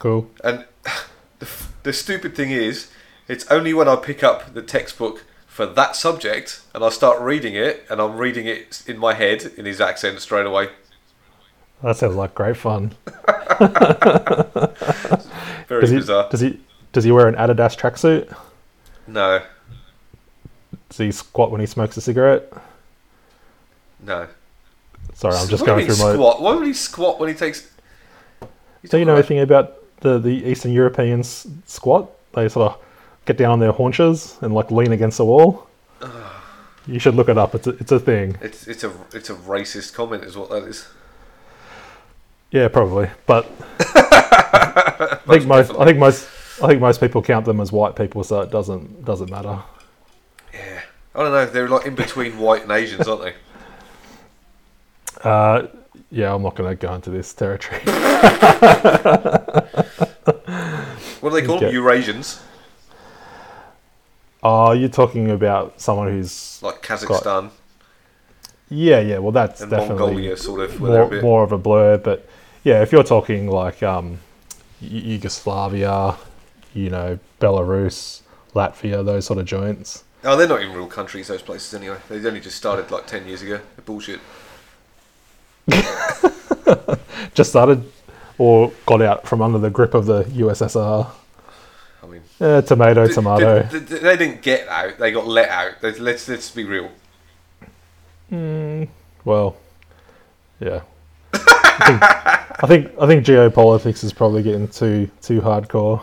[0.00, 0.28] Cool.
[0.42, 0.64] and
[1.38, 2.90] the, f- the stupid thing is,
[3.28, 7.54] it's only when I pick up the textbook for that subject and I start reading
[7.54, 10.70] it, and I'm reading it in my head in his accent straight away.
[11.82, 12.92] That sounds like great fun.
[15.68, 16.28] Very Does he, bizarre.
[16.30, 16.60] does he
[16.92, 18.34] does he wear an Adidas tracksuit?
[19.06, 19.40] No,
[20.88, 22.52] Does he squat when he smokes a cigarette?
[24.00, 24.26] no.
[25.14, 26.12] Sorry, I'm just What going through my.
[26.14, 26.40] squat.
[26.40, 27.68] Why would he squat when he takes?
[28.88, 32.08] Do you know anything about the, the Eastern Europeans squat?
[32.34, 32.78] They sort of
[33.24, 35.66] get down on their haunches and like lean against the wall.
[36.86, 37.54] You should look it up.
[37.54, 38.38] It's a, it's a thing.
[38.40, 40.88] It's it's a it's a racist comment, is what that is.
[42.50, 43.10] Yeah, probably.
[43.26, 43.46] But
[43.80, 46.28] I think most I think most
[46.62, 49.62] I think most people count them as white people, so it doesn't doesn't matter.
[50.52, 50.80] Yeah,
[51.14, 51.46] I don't know.
[51.46, 53.34] They're like in between white and Asians, aren't they?
[55.22, 55.66] Uh,
[56.10, 57.80] yeah, I'm not going to go into this territory.
[61.20, 61.68] What do they call them?
[61.68, 61.76] Okay.
[61.76, 62.40] Eurasians,
[64.40, 67.50] Oh, you're talking about someone who's like Kazakhstan
[68.70, 69.18] yeah, yeah.
[69.18, 70.80] Well, that's and definitely Mongolia, sort of.
[70.80, 71.98] Where they're a more, more of a blur.
[71.98, 72.28] But
[72.64, 74.18] yeah, if you're talking like um,
[74.80, 76.16] Yugoslavia,
[76.74, 78.22] you know, Belarus,
[78.54, 80.04] Latvia, those sort of joints.
[80.24, 81.28] Oh, they're not even real countries.
[81.28, 81.98] Those places anyway.
[82.08, 83.60] They only just started like ten years ago.
[83.76, 84.20] They're bullshit.
[87.34, 87.84] Just started
[88.38, 91.08] or got out from under the grip of the USSR.
[92.02, 93.68] I mean, Eh, tomato, tomato.
[93.68, 94.98] th- th- they didn't get out.
[94.98, 95.72] They got let out.
[95.82, 96.90] Let's let's, let's be real.
[98.32, 98.88] Mm,
[99.24, 99.56] well,
[100.60, 100.80] yeah.
[101.80, 106.02] I think, I think geopolitics is probably getting too too hardcore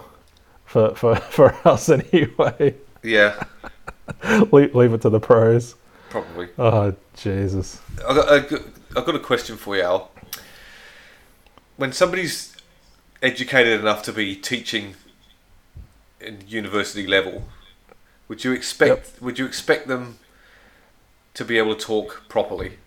[0.65, 2.75] for for, for us anyway.
[3.03, 3.43] Yeah,
[4.51, 5.75] leave, leave it to the pros.
[6.09, 6.49] probably.
[6.57, 7.81] Oh Jesus!
[8.07, 8.61] I got, I got,
[8.95, 10.11] I've got a question for you, Al.
[11.77, 12.55] When somebody's
[13.21, 14.95] educated enough to be teaching
[16.21, 17.47] in university level,
[18.27, 20.19] would you expect would you expect them
[21.33, 22.77] to be able to talk properly,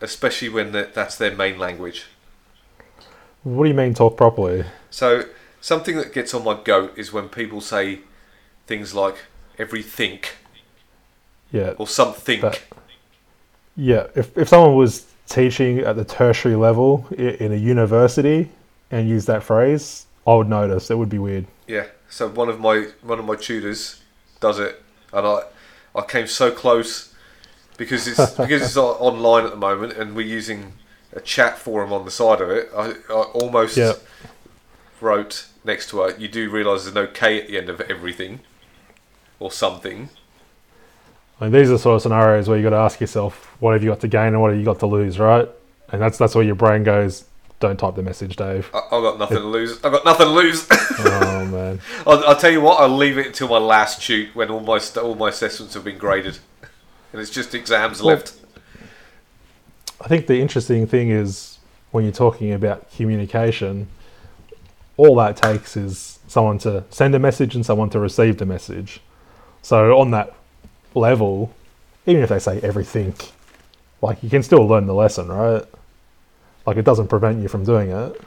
[0.00, 2.06] especially when that that's their main language?
[3.42, 4.64] What do you mean talk properly?
[4.90, 5.24] So
[5.60, 8.00] something that gets on my goat is when people say
[8.66, 9.16] things like
[9.58, 10.20] everything
[11.50, 12.40] Yeah, or something.
[12.40, 12.60] That-
[13.76, 14.06] yeah.
[14.14, 18.50] If if someone was teaching at the tertiary level in a university
[18.90, 20.90] and used that phrase, I would notice.
[20.90, 21.46] It would be weird.
[21.66, 21.86] Yeah.
[22.10, 24.02] So one of my one of my tutors
[24.40, 24.82] does it,
[25.12, 25.42] and I
[25.94, 27.07] I came so close
[27.78, 30.74] because it's because it's online at the moment, and we're using
[31.14, 32.68] a chat forum on the side of it.
[32.76, 33.94] I, I almost Yeah.
[35.00, 36.18] wrote next to it.
[36.18, 38.40] You do realise there's no K at the end of everything,
[39.40, 40.10] or something.
[41.40, 43.82] I mean, these are sort of scenarios where you got to ask yourself, what have
[43.84, 45.48] you got to gain and what have you got to lose, right?
[45.90, 47.24] And that's that's where your brain goes.
[47.60, 48.70] Don't type the message, Dave.
[48.72, 49.82] I, I've got nothing to lose.
[49.84, 50.66] I've got nothing to lose.
[50.70, 51.80] oh man.
[52.06, 52.80] I'll, I'll tell you what.
[52.80, 55.98] I'll leave it until my last shoot when all my all my assessments have been
[55.98, 56.38] graded,
[57.12, 58.34] and it's just exams Well- left.
[60.00, 61.58] I think the interesting thing is
[61.90, 63.88] when you're talking about communication,
[64.96, 69.00] all that takes is someone to send a message and someone to receive the message.
[69.62, 70.34] So on that
[70.94, 71.52] level,
[72.06, 73.14] even if they say everything,
[74.00, 75.64] like you can still learn the lesson, right?
[76.66, 78.20] Like it doesn't prevent you from doing it,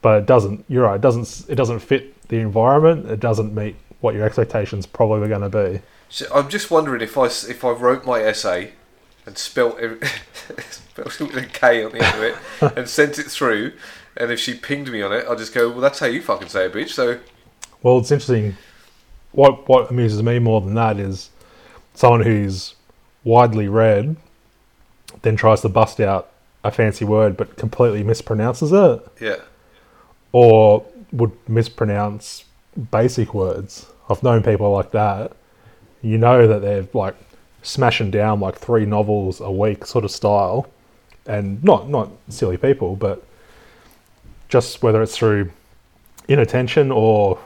[0.00, 0.64] but it doesn't.
[0.68, 0.96] You're right.
[0.96, 1.50] It doesn't.
[1.50, 3.10] It doesn't fit the environment.
[3.10, 5.80] It doesn't meet what your expectations probably were going to be.
[6.12, 8.72] So I'm just wondering if I if I wrote my essay
[9.24, 9.98] and spelt every,
[10.70, 13.72] spelt it with a K on the end of it and sent it through,
[14.18, 16.48] and if she pinged me on it, I'd just go, well, that's how you fucking
[16.48, 16.90] say it, bitch.
[16.90, 17.18] So
[17.82, 18.58] Well, it's interesting.
[19.32, 21.30] What what amuses me more than that is
[21.94, 22.74] someone who's
[23.24, 24.16] widely read,
[25.22, 26.30] then tries to bust out
[26.62, 29.40] a fancy word but completely mispronounces it, yeah,
[30.32, 32.44] or would mispronounce
[32.90, 33.86] basic words.
[34.10, 35.32] I've known people like that.
[36.02, 37.14] You know that they're like
[37.62, 40.68] smashing down like three novels a week sort of style,
[41.26, 43.24] and not not silly people, but
[44.48, 45.50] just whether it's through
[46.28, 47.38] inattention or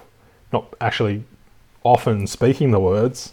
[0.53, 1.23] not actually
[1.85, 3.33] often speaking the words,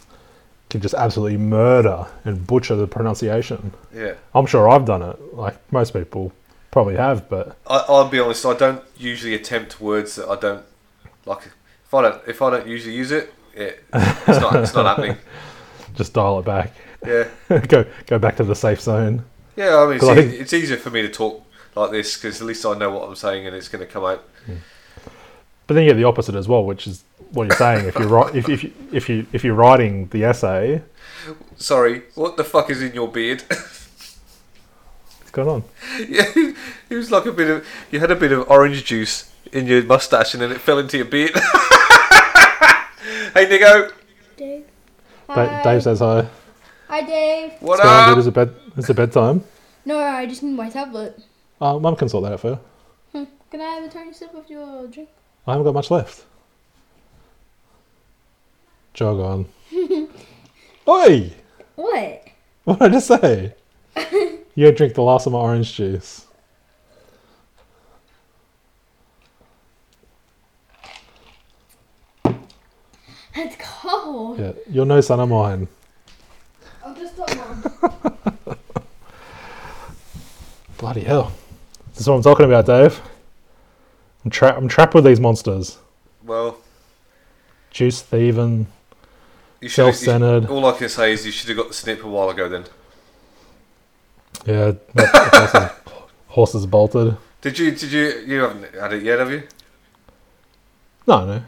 [0.70, 3.72] can just absolutely murder and butcher the pronunciation.
[3.94, 4.14] yeah.
[4.34, 6.32] I'm sure I've done it, like most people
[6.70, 8.44] probably have, but I, I'll be honest.
[8.44, 10.64] I don't usually attempt words that I don't
[11.26, 11.50] like.
[11.86, 15.16] If I don't if I don't usually use it, it it's not it's not happening.
[15.94, 16.72] just dial it back.
[17.06, 17.28] Yeah,
[17.68, 19.24] go go back to the safe zone.
[19.56, 19.76] yeah.
[19.76, 21.44] I mean, it's, I think- it's easier for me to talk
[21.74, 24.04] like this because at least I know what I'm saying and it's going to come
[24.04, 24.24] out.
[25.66, 27.86] But then you get the opposite as well, which is what you're saying.
[27.86, 30.82] If you're if if you, if you if you're writing the essay,
[31.56, 33.42] Sorry, what the fuck is in your beard?
[33.48, 34.18] what's
[35.32, 35.64] going on?
[36.08, 39.66] yeah, it was like a bit of you had a bit of orange juice in
[39.66, 41.32] your mustache and then it fell into your beard.
[43.34, 43.90] Hey, Nico,
[44.36, 44.64] Dave.
[45.28, 45.62] Hi.
[45.62, 46.26] Dave says hi.
[46.88, 47.52] Hi, Dave.
[47.60, 48.12] what What's going on, dude?
[48.12, 48.18] up?
[48.18, 48.54] Is it bed?
[48.76, 49.44] Is it bedtime?
[49.84, 51.22] No, I just need my tablet.
[51.60, 52.58] Uh, Mum can sort that out for you.
[53.12, 53.24] Hmm.
[53.50, 55.08] Can I have a tiny sip of your drink?
[55.46, 56.24] I haven't got much left.
[58.94, 59.46] Jog on.
[60.88, 61.32] Oi!
[61.76, 62.28] What?
[62.64, 63.54] What did I just say?
[64.54, 66.26] you drink the last of my orange juice.
[73.36, 73.56] It's
[74.14, 74.38] cold.
[74.38, 75.66] Yeah, you're no son of mine.
[76.84, 78.56] I'll just stop mom.
[80.78, 81.32] Bloody hell.
[81.92, 83.00] This is what I'm talking about, Dave.
[84.24, 85.78] I'm, tra- I'm trapped with these monsters.
[86.24, 86.58] Well,
[87.70, 88.66] Juice thieving.
[89.60, 89.68] you.
[89.68, 90.46] Self-centered.
[90.46, 92.48] All I can say is you should have got the snip a while ago.
[92.48, 92.64] Then
[94.46, 95.70] Yeah, that, horses,
[96.28, 97.16] horses bolted.
[97.40, 97.72] did you?
[97.72, 98.22] Did you?
[98.26, 99.42] You haven't had it yet, have you?
[101.06, 101.42] No, no.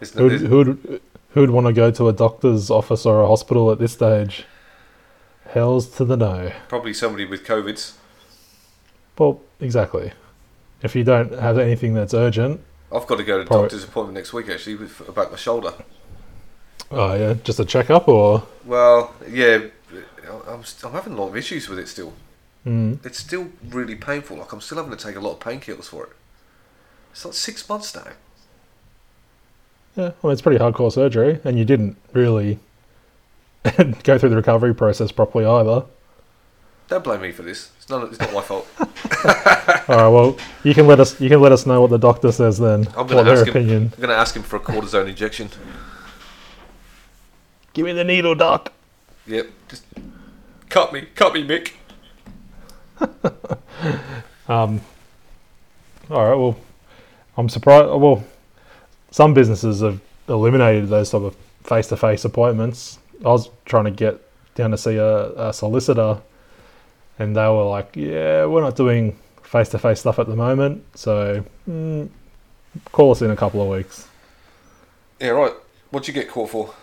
[0.00, 3.78] Isn't Who'd, who'd, who'd want to go to a doctor's office or a hospital at
[3.78, 4.44] this stage?
[5.48, 6.52] Hells to the no.
[6.68, 7.98] probably somebody with COVID's.
[9.18, 10.12] Well, exactly.
[10.82, 12.60] If you don't have anything that's urgent,
[12.92, 15.36] I've got to go to a Probably- doctor's appointment next week actually with, about my
[15.36, 15.74] shoulder.
[16.90, 19.66] oh yeah, just a checkup or Well, yeah,
[20.48, 22.12] I'm, I'm having a lot of issues with it still.
[22.66, 24.38] mm, It's still really painful.
[24.38, 26.12] Like I'm still having to take a lot of painkillers for it.
[27.12, 28.06] It's like six months now.
[29.96, 32.58] Yeah, well, it's pretty hardcore surgery, and you didn't really
[34.02, 35.84] go through the recovery process properly either.
[36.88, 37.70] Don't blame me for this.
[37.78, 38.04] It's not.
[38.08, 38.66] It's not my fault.
[39.88, 42.32] All right, well, you can let us you can let us know what the doctor
[42.32, 42.88] says then.
[42.96, 43.50] I'm going to their ask him.
[43.50, 43.82] opinion.
[43.94, 45.50] I'm going to ask him for a cortisone injection.
[47.72, 48.72] Give me the needle, doc.
[49.28, 49.46] Yep.
[49.68, 49.84] Just
[50.68, 51.02] cut me.
[51.14, 51.72] Cut me, Mick.
[54.48, 54.80] Um,
[56.10, 56.34] all right.
[56.34, 56.56] Well,
[57.36, 57.86] I'm surprised.
[57.88, 58.24] Well,
[59.10, 62.98] some businesses have eliminated those sort of face-to-face appointments.
[63.20, 64.20] I was trying to get
[64.54, 66.20] down to see a, a solicitor,
[67.18, 72.08] and they were like, "Yeah, we're not doing face-to-face stuff at the moment, so mm,
[72.92, 74.08] call us in a couple of weeks."
[75.20, 75.52] Yeah, right.
[75.90, 76.74] What'd you get caught for?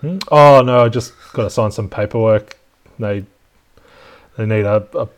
[0.00, 0.18] Hmm?
[0.30, 2.58] Oh no, I just got to sign some paperwork.
[2.98, 3.24] They
[4.36, 5.08] they need a, a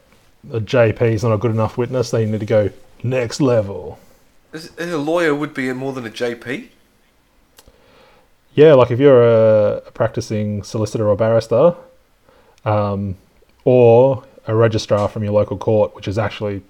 [0.52, 2.10] a JP is not a good enough witness.
[2.10, 2.70] They need to go
[3.02, 3.98] next level.
[4.52, 6.68] A lawyer would be more than a JP.
[8.54, 11.76] Yeah, like if you're a, a practicing solicitor or barrister,
[12.64, 13.16] um,
[13.64, 16.62] or a registrar from your local court, which is actually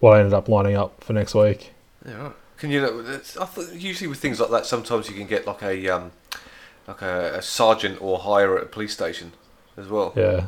[0.00, 1.72] what I ended up lining up for next week.
[2.04, 2.32] Yeah, right.
[2.56, 5.88] Can you I thought usually with things like that, sometimes you can get like a
[5.88, 6.12] um,
[6.88, 9.32] like a, a sergeant or higher at a police station
[9.76, 10.14] as well.
[10.16, 10.46] Yeah,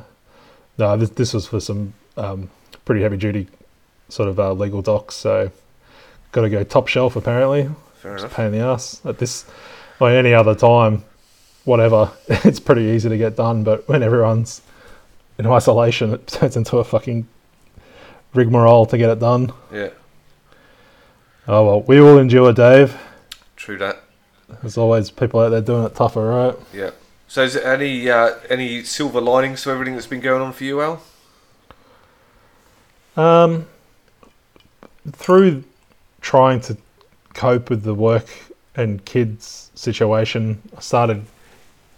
[0.79, 2.51] no, this this was for some um,
[2.87, 3.49] pretty heavy duty
[4.09, 5.51] sort of uh, legal docs, so
[6.33, 7.69] got to go top shelf apparently.
[7.97, 8.37] Fair It's a enough.
[8.37, 9.45] pain in the ass at this.
[10.01, 11.05] Like any other time,
[11.65, 13.65] whatever, it's pretty easy to get done.
[13.65, 14.63] But when everyone's
[15.39, 17.27] in isolation, it turns into a fucking
[18.35, 19.53] rigmarole to get it done.
[19.73, 19.91] Yeah,
[21.49, 22.97] Oh well, we will endure, Dave.
[23.57, 24.03] true that.
[24.63, 26.57] There's always people out there doing it tougher, right?
[26.73, 26.91] Yeah.
[27.27, 30.65] So is there any uh, any silver linings to everything that's been going on for
[30.65, 31.03] you, Al?
[33.17, 33.67] Um,
[35.13, 35.65] through
[36.29, 36.77] trying to
[37.33, 38.29] cope with the work
[38.77, 41.25] and kids situation, I started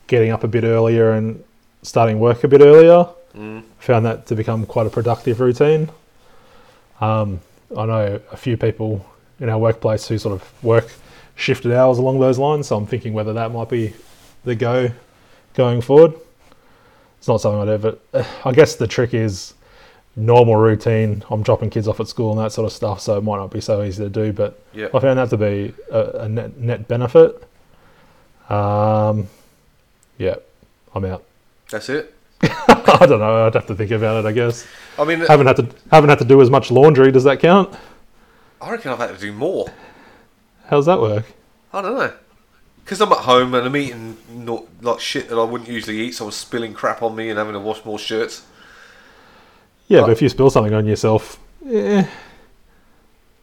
[0.06, 1.42] getting up a bit earlier and
[1.82, 3.08] starting work a bit earlier.
[3.34, 3.64] Mm.
[3.80, 5.90] Found that to become quite a productive routine.
[7.00, 7.40] Um,
[7.76, 9.04] I know a few people
[9.40, 10.92] in our workplace who sort of work
[11.34, 13.94] shifted hours along those lines, so I'm thinking whether that might be
[14.44, 14.92] the go
[15.54, 16.14] going forward.
[17.18, 17.98] It's not something I'd ever.
[18.44, 19.54] I guess the trick is
[20.16, 21.22] normal routine.
[21.30, 23.50] I'm dropping kids off at school and that sort of stuff, so it might not
[23.50, 24.32] be so easy to do.
[24.32, 24.88] But Yeah.
[24.92, 27.42] I found that to be a, a net, net benefit.
[28.48, 29.28] Um,
[30.18, 30.36] yeah,
[30.94, 31.24] I'm out.
[31.70, 32.14] That's it.
[32.42, 33.46] I don't know.
[33.46, 34.28] I'd have to think about it.
[34.28, 34.66] I guess
[34.98, 37.12] I mean, haven't had to haven't had to do as much laundry.
[37.12, 37.74] Does that count?
[38.60, 39.68] I reckon I've had to do more.
[40.66, 41.26] How's that work?
[41.72, 42.12] I don't know.
[42.84, 46.12] Because I'm at home and I'm eating not, like shit that I wouldn't usually eat,
[46.12, 48.44] so I'm spilling crap on me and having to wash more shirts.
[49.90, 51.38] Yeah, but if you spill something on yourself,
[51.68, 52.06] eh,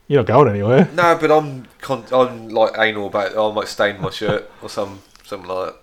[0.08, 0.88] you're not going anywhere.
[0.94, 3.38] No, but I'm con- I'm like anal about it.
[3.38, 5.76] I might stain my shirt or some something like that.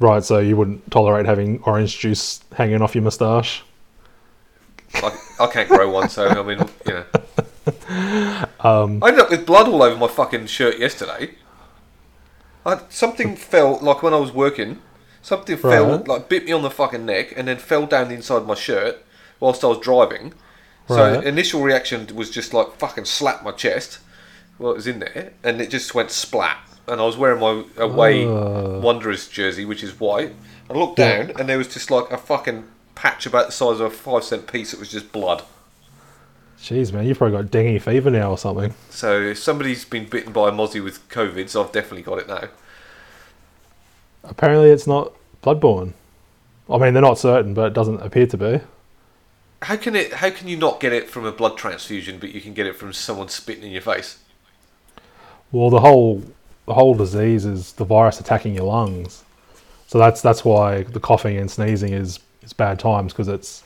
[0.00, 3.62] Right, so you wouldn't tolerate having orange juice hanging off your moustache.
[4.96, 7.04] I, I can't grow one, so I mean, you know.
[8.60, 11.34] Um, I ended up with blood all over my fucking shirt yesterday.
[12.66, 14.80] I, something fell, like when I was working,
[15.22, 16.08] something fell, Right.
[16.08, 18.54] like bit me on the fucking neck and then fell down the inside of my
[18.54, 19.03] shirt
[19.40, 20.32] whilst I was driving.
[20.88, 24.00] So initial reaction was just like fucking slap my chest
[24.58, 26.58] Well, it was in there and it just went splat.
[26.86, 28.80] And I was wearing my away Uh.
[28.80, 30.34] Wanderers jersey, which is white.
[30.68, 31.22] I looked Yeah.
[31.22, 32.64] down and there was just like a fucking
[32.94, 35.42] patch about the size of a five cent piece that was just blood.
[36.60, 38.72] Jeez, man, you've probably got dengue fever now or something.
[38.90, 42.28] So if somebody's been bitten by a mozzie with COVID, so I've definitely got it
[42.28, 42.48] now.
[44.22, 45.12] Apparently, it's not
[45.42, 45.92] bloodborne.
[46.70, 48.60] I mean, they're not certain, but it doesn't appear to be.
[49.62, 50.12] How can it?
[50.14, 52.76] How can you not get it from a blood transfusion, but you can get it
[52.76, 54.18] from someone spitting in your face?
[55.52, 56.22] Well, the whole
[56.66, 59.24] the whole disease is the virus attacking your lungs,
[59.86, 63.62] so that's that's why the coughing and sneezing is is bad times because it's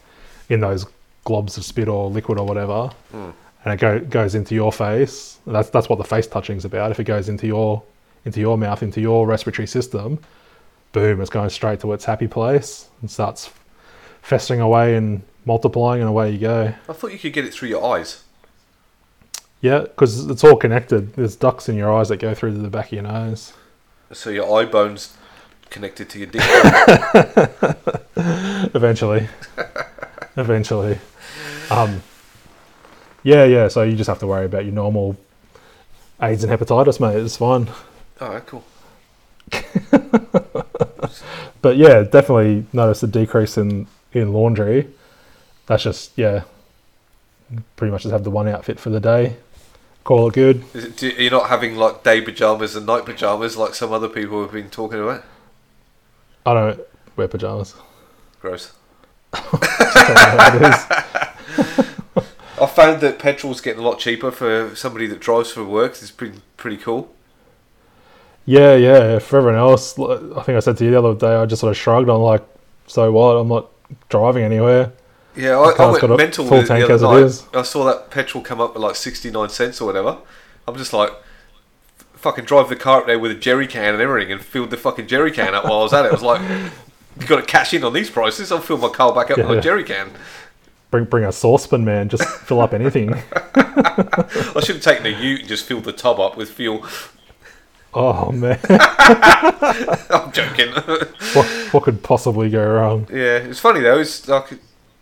[0.49, 0.86] in those
[1.26, 3.30] globs of spit or liquid or whatever, Hmm.
[3.64, 5.39] and it go, goes into your face.
[5.47, 6.91] That's that's what the face touching's about.
[6.93, 7.82] If it goes into your
[8.24, 10.18] into your mouth, into your respiratory system,
[10.93, 13.51] boom, it's going straight to its happy place and starts
[14.22, 16.72] festering away and multiplying, and away you go.
[16.88, 18.22] I thought you could get it through your eyes.
[19.61, 21.14] Yeah, because it's all connected.
[21.14, 23.53] There's ducts in your eyes that go through to the back of your nose.
[24.12, 25.16] So your eye bone's
[25.70, 26.42] connected to your dick.
[28.74, 29.28] Eventually,
[30.36, 30.99] eventually.
[31.70, 32.03] Um,
[33.22, 33.68] yeah, yeah.
[33.68, 35.16] So you just have to worry about your normal
[36.22, 37.16] AIDS and hepatitis, mate.
[37.16, 37.68] It's fine.
[38.20, 38.64] oh, cool.
[41.61, 44.88] But yeah, definitely notice a decrease in in laundry.
[45.68, 46.42] That's just yeah.
[47.76, 49.36] Pretty much just have the one outfit for the day.
[50.02, 50.64] Call it good.
[50.74, 54.08] Is it, do, you're not having like day pajamas and night pajamas like some other
[54.08, 55.24] people have been talking about.
[56.44, 56.80] I don't
[57.16, 57.74] wear pajamas.
[58.40, 58.72] Gross.
[59.32, 62.24] Don't know how it is.
[62.60, 65.92] I found that petrol's getting a lot cheaper for somebody that drives for work.
[65.92, 67.14] It's pretty pretty cool.
[68.46, 69.18] Yeah, yeah.
[69.18, 71.70] For everyone else, I think I said to you the other day, I just sort
[71.70, 72.08] of shrugged.
[72.08, 72.42] I'm like,
[72.86, 73.36] so what?
[73.36, 73.70] I'm not
[74.08, 74.92] driving anywhere.
[75.39, 77.22] Yeah, I, I went mental full the, the tank other as it night.
[77.22, 77.45] is.
[77.55, 80.18] I saw that petrol come up at like 69 cents or whatever.
[80.66, 81.12] I'm just like,
[82.14, 84.76] fucking drive the car up there with a jerry can and everything and filled the
[84.76, 86.09] fucking jerry can up while I was at it.
[86.09, 86.41] I was like,
[87.20, 88.51] you got to cash in on these prices.
[88.51, 89.55] I'll fill my car back up with Yeah.
[89.55, 90.11] a jerry can.
[90.91, 92.09] Bring bring a saucepan, man.
[92.09, 93.14] Just fill up anything.
[93.55, 96.84] I should have taken a ute and just filled the tub up with fuel.
[97.95, 100.72] Oh man, I'm joking.
[101.34, 103.07] what what could possibly go wrong?
[103.11, 103.99] yeah, it's funny though.
[103.99, 104.59] It's like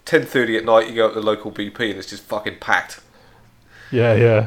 [0.07, 0.88] 10:30 at night.
[0.88, 3.00] You go up to the local BP and it's just fucking packed.
[3.90, 4.46] Yeah, yeah.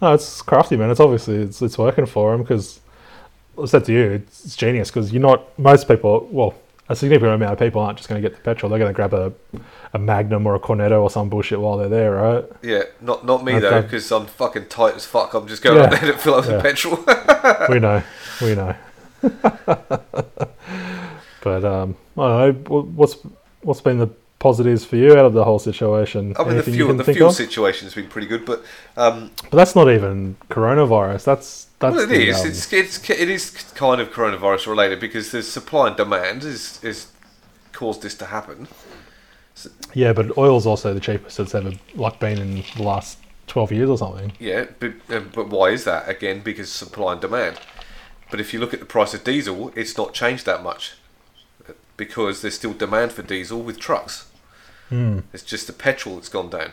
[0.00, 0.90] No, it's crafty, man.
[0.90, 2.80] It's obviously it's it's working for him because
[3.60, 6.26] I said to you, it's, it's genius because you're not most people.
[6.30, 6.54] Well,
[6.88, 8.70] a significant amount of people aren't just going to get the petrol.
[8.70, 9.32] They're going to grab a
[9.92, 12.44] a Magnum or a Cornetto or some bullshit while they're there, right?
[12.62, 15.34] Yeah, not not me though, because I'm fucking tight as fuck.
[15.34, 15.98] I'm just going up Yeah.
[16.00, 16.96] there to fill up the petrol.
[17.68, 18.02] we know,
[18.40, 18.74] we know.
[21.42, 22.80] but um, I don't know.
[22.82, 23.16] What's
[23.62, 24.08] what's been the
[24.40, 26.34] positives for you out of the whole situation?
[26.36, 28.64] I mean, the Anything you fuel the fuel situation has been pretty good, but
[28.96, 31.24] um, But that's not even coronavirus.
[31.24, 32.40] That's that's well, it the, is.
[32.40, 36.82] um, It's, it's it is kind of coronavirus related because the supply and demand is
[36.82, 37.06] is
[37.72, 38.66] caused this to happen.
[39.94, 43.88] yeah, but oil's also the cheapest it's ever like been in the last twelve years
[43.90, 44.32] or something.
[44.38, 46.40] Yeah, but uh, but why is that again?
[46.40, 47.58] Because supply and demand.
[48.30, 50.94] But if you look at the price of diesel, it's not changed that much
[51.96, 54.29] because there's still demand for diesel with trucks.
[54.90, 55.20] Hmm.
[55.32, 56.72] It's just the petrol that's gone down.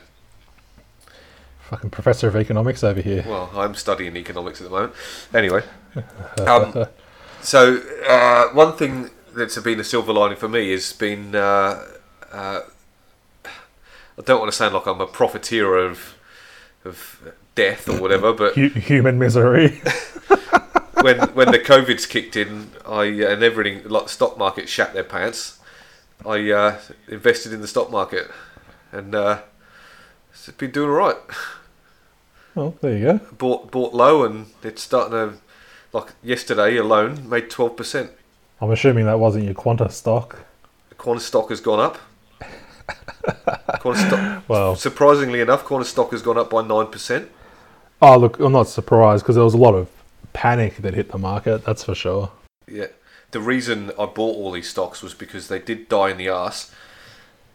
[1.70, 3.24] Fucking professor of economics over here.
[3.28, 4.93] Well, I'm studying economics at the moment.
[5.34, 5.63] Anyway,
[6.45, 6.86] um,
[7.41, 11.84] so uh, one thing that's been a silver lining for me has been uh,
[12.32, 12.61] uh,
[14.18, 16.15] I don't want to sound like I'm a profiteer of
[16.84, 19.70] of death or whatever, but human misery.
[21.01, 25.03] when when the COVID's kicked in, I and everything like the stock market shat their
[25.03, 25.59] pants.
[26.26, 28.30] I uh, invested in the stock market,
[28.91, 29.41] and uh,
[30.32, 31.18] it's been doing all right.
[32.55, 33.20] well, there you go.
[33.38, 35.34] Bought bought low, and it's starting to
[35.93, 38.11] like yesterday alone made twelve percent.
[38.59, 40.39] I'm assuming that wasn't your Qantas stock.
[40.97, 41.97] Qantas stock has gone up.
[43.80, 47.30] Qantas stock, Well, surprisingly enough, Qantas stock has gone up by nine percent.
[48.01, 49.89] oh look, I'm not surprised because there was a lot of
[50.34, 51.63] panic that hit the market.
[51.63, 52.32] That's for sure.
[52.68, 52.88] Yeah.
[53.32, 56.71] The reason I bought all these stocks was because they did die in the ass.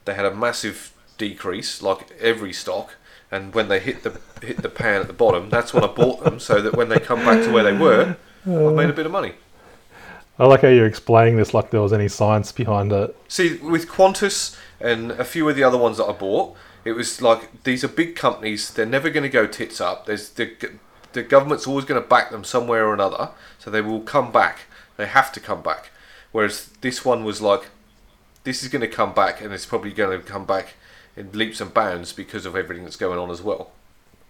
[0.04, 2.96] They had a massive decrease, like every stock,
[3.30, 6.24] and when they hit the hit the pan at the bottom, that's when I bought
[6.24, 9.06] them, so that when they come back to where they were, I made a bit
[9.06, 9.34] of money.
[10.38, 13.16] I like how you're explaining this like there was any science behind it.
[13.28, 17.22] See, with Qantas and a few of the other ones that I bought, it was
[17.22, 18.72] like these are big companies.
[18.72, 20.06] They're never going to go tits up.
[20.06, 20.52] There's the
[21.12, 24.62] the government's always going to back them somewhere or another, so they will come back.
[25.02, 25.90] They have to come back.
[26.30, 27.70] Whereas this one was like,
[28.44, 30.74] this is going to come back, and it's probably going to come back
[31.16, 33.72] in leaps and bounds because of everything that's going on as well.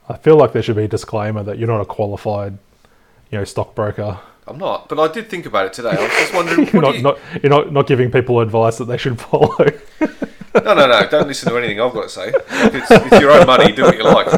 [0.08, 2.56] I feel like there should be a disclaimer that you're not a qualified,
[3.30, 4.20] you know, stockbroker.
[4.46, 5.90] I'm not, but I did think about it today.
[5.90, 6.66] I was just wondering.
[6.72, 9.66] You're not, you, not you're not, not giving people advice that they should follow.
[10.54, 11.08] No, no, no!
[11.08, 12.30] Don't listen to anything I've got to say.
[12.30, 13.72] It's, it's your own money.
[13.72, 14.28] Do what you like.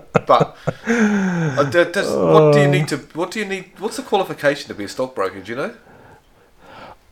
[0.26, 0.56] But
[0.86, 2.96] uh, does, what do you need to?
[3.14, 3.72] What do you need?
[3.78, 5.40] What's the qualification to be a stockbroker?
[5.40, 5.74] Do you know?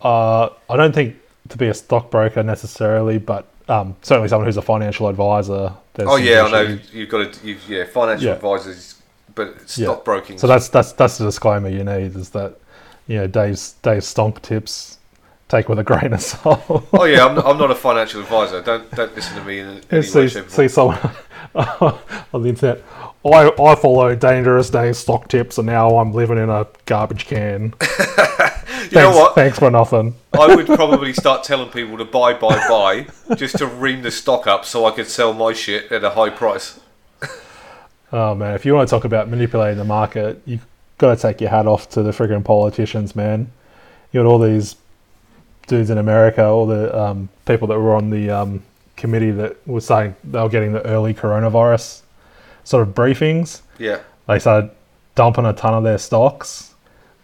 [0.03, 1.17] Uh, I don't think
[1.49, 5.73] to be a stockbroker necessarily, but um, certainly someone who's a financial advisor.
[6.01, 6.79] Oh yeah, I know.
[6.93, 7.47] You've got to.
[7.47, 8.35] You've, yeah, financial Yeah.
[8.35, 9.01] advisors,
[9.35, 9.87] but Yeah.
[9.87, 10.39] stockbroking.
[10.39, 12.57] So that's that's that's the disclaimer you need is that
[13.07, 14.99] you know Dave's Dave's stomp tips
[15.55, 16.63] take with a grain of salt.
[16.93, 18.63] Oh yeah, I'm not, I'm not a financial advisor.
[18.63, 20.99] Don't don't listen to me in any way, see, see someone
[21.55, 22.83] on the internet.
[23.25, 27.75] I, I follow dangerous Dave stock tips, and now I'm living in a garbage can.
[28.91, 29.35] You know what?
[29.35, 30.15] Thanks for nothing.
[30.35, 34.47] I would probably start telling people to buy, buy, buy, just to ream the stock
[34.47, 36.81] up so I could sell my shit at a high price.
[38.13, 40.67] Oh man, if you want to talk about manipulating the market, you've
[40.99, 43.51] got to take your hat off to the friggin' politicians, man.
[44.13, 44.77] You got all these
[45.67, 48.63] dudes in America, all the um, people that were on the um,
[48.97, 52.03] committee that were saying they were getting the early coronavirus
[52.65, 53.63] sort of briefings.
[53.79, 54.01] Yeah.
[54.27, 54.71] They started
[55.15, 56.75] dumping a ton of their stocks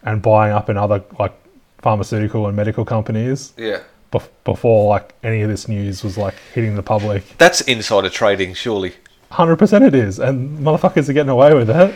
[0.03, 1.33] and buying up in other like
[1.79, 3.81] pharmaceutical and medical companies Yeah.
[4.13, 7.23] bef- before like any of this news was like hitting the public.
[7.37, 8.93] That's insider trading, surely.
[9.31, 11.95] Hundred percent, it is, and motherfuckers are getting away with it.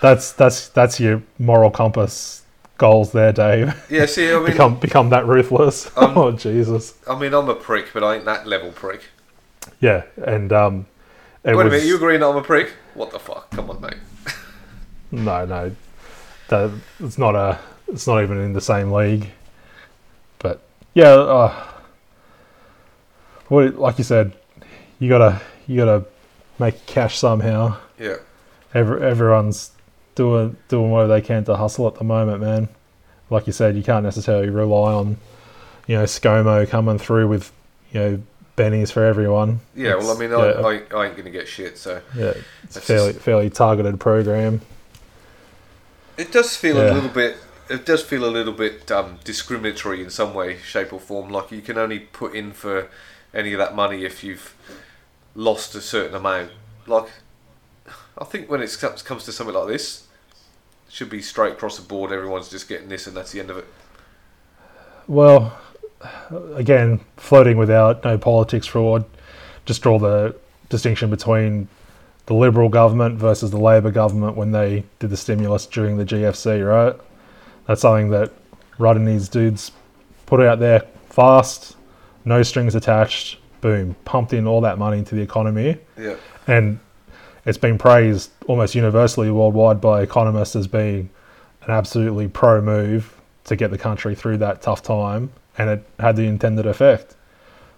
[0.00, 2.42] That's that's that's your moral compass
[2.78, 3.74] goals there, Dave.
[3.90, 5.90] Yeah, see, I mean, become become that ruthless.
[5.96, 9.02] Um, oh Jesus, I mean, I'm a prick, but I ain't that level prick.
[9.80, 10.86] yeah, and um,
[11.44, 12.72] it Wait a minute, you agreeing that I'm a prick?
[12.94, 13.50] What the fuck?
[13.50, 13.94] Come on, mate.
[15.10, 15.76] no, no,
[16.48, 16.70] that
[17.00, 17.58] it's not a,
[17.88, 19.30] it's not even in the same league.
[20.38, 20.60] But
[20.94, 21.66] yeah, uh,
[23.48, 24.32] what like you said,
[24.98, 26.04] you gotta you gotta
[26.58, 27.76] make cash somehow.
[27.98, 28.16] Yeah.
[28.72, 29.70] Every, everyone's
[30.14, 32.68] doing doing whatever they can to hustle at the moment, man.
[33.30, 35.16] Like you said, you can't necessarily rely on,
[35.86, 37.50] you know, ScoMo coming through with,
[37.92, 38.22] you know,
[38.56, 39.60] bennies for everyone.
[39.74, 42.00] Yeah, well, I It's- mean, yeah, I, I, I ain't going to get shit, so.
[42.16, 44.60] yeah, it's a fairly just- fairly targeted program.
[46.16, 46.92] It does feel Yeah.
[46.92, 47.36] a little bit.
[47.68, 51.30] It does feel a little bit um, discriminatory in some way, shape, or form.
[51.30, 52.88] Like you can only put in for
[53.32, 54.54] any of that money if you've
[55.34, 56.50] lost a certain amount.
[56.86, 57.06] Like,
[58.16, 60.06] I think when it comes to something like this,
[60.86, 62.12] it should be straight across the board.
[62.12, 63.66] Everyone's just getting this, and that's the end of it.
[65.06, 65.58] Well,
[66.54, 69.04] again, floating without no politics fraud.
[69.66, 70.36] Just draw the
[70.68, 71.68] distinction between
[72.26, 76.66] the Liberal government versus the Labor government when they did the stimulus during the GFC,
[76.66, 76.98] right?
[77.66, 78.32] That's something that
[78.78, 79.72] Rudd and these dudes
[80.26, 81.76] put out there fast,
[82.24, 85.78] no strings attached, boom, pumped in all that money into the economy.
[85.98, 86.78] Yeah, And
[87.46, 91.10] it's been praised almost universally worldwide by economists as being
[91.62, 96.16] an absolutely pro move to get the country through that tough time, and it had
[96.16, 97.14] the intended effect.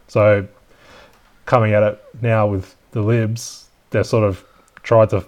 [0.08, 0.46] So,
[1.44, 4.44] coming at it now with the libs, they've sort of
[4.82, 5.26] tried to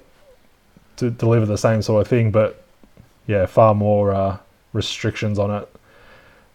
[0.97, 2.65] to deliver the same sort of thing, but
[3.27, 4.37] yeah, far more uh,
[4.73, 5.69] restrictions on it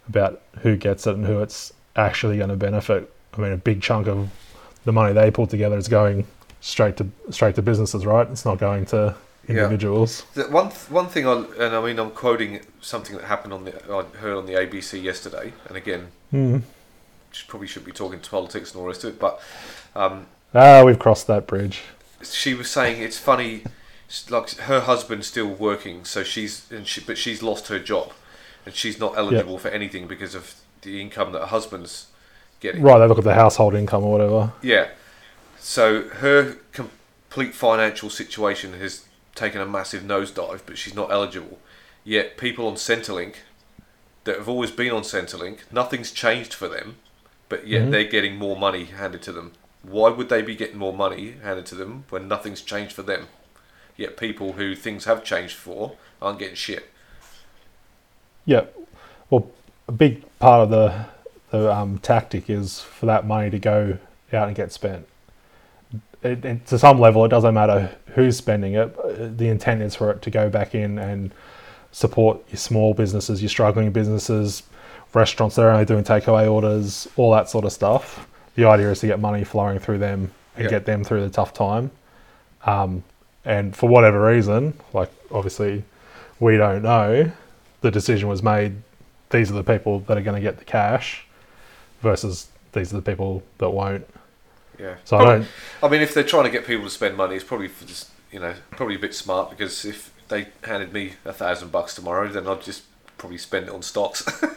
[0.09, 3.11] about who gets it and who it's actually going to benefit.
[3.37, 4.29] I mean, a big chunk of
[4.83, 6.25] the money they pull together is going
[6.63, 8.27] straight to straight to businesses, right?
[8.31, 9.15] It's not going to
[9.47, 10.23] individuals.
[10.35, 13.65] The one th- one thing I and I mean I'm quoting something that happened on
[13.65, 16.61] the I heard on the ABC yesterday, and again, Mm.
[17.31, 19.39] just probably should be talking to politics and all the rest of it, but
[19.95, 21.81] um, Ah, we've crossed that bridge.
[22.23, 23.63] she was saying it's funny,
[24.29, 28.13] like her husband's still working, so she's and she but she's lost her job,
[28.65, 32.07] and she's not eligible for anything because of the income that her husband's
[32.61, 32.81] getting.
[32.81, 34.53] Right, they look at the household income or whatever.
[34.61, 34.87] Yeah.
[35.65, 41.57] So her complete financial situation has taken a massive nosedive, but she's not eligible.
[42.03, 43.35] Yet people on Centrelink
[44.25, 46.97] that have always been on Centrelink, nothing's changed for them,
[47.47, 47.91] but yet Mhm.
[47.91, 49.53] they're getting more money handed to them.
[49.83, 53.29] Why would they be getting more money handed to them when nothing's changed for them?
[53.95, 56.89] Yet people who things have changed for aren't getting shit.
[58.43, 58.65] Yeah.
[59.29, 59.49] Well,
[59.87, 61.05] a big part of the
[61.51, 63.99] the um, tactic is for that money to go
[64.33, 65.07] out and get spent.
[66.23, 69.37] It, it, to some level, it doesn't matter who's spending it.
[69.37, 71.33] The intent is for it to go back in and
[71.91, 74.63] support your small businesses, your struggling businesses,
[75.13, 78.27] restaurants that are only doing takeaway orders, all that sort of stuff.
[78.55, 80.69] The idea is to get money flowing through them and Yeah.
[80.69, 81.91] get them through the tough time.
[82.65, 83.03] Um,
[83.45, 85.83] and for whatever reason, like obviously
[86.39, 87.31] we don't know,
[87.81, 88.75] the decision was made.
[89.29, 91.25] These are the people that are going to get the cash,
[92.01, 94.05] versus these are the people that won't.
[94.79, 94.95] Yeah.
[95.05, 95.47] So I don't.
[95.81, 98.09] I mean, if they're trying to get people to spend money, it's probably for just
[98.31, 102.27] you know probably a bit smart because if they handed me a thousand bucks tomorrow,
[102.27, 102.83] then I'd just
[103.17, 104.25] probably spend it on stocks.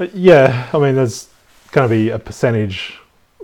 [0.00, 1.28] Uh, yeah, I mean, there's
[1.72, 2.98] going to be a percentage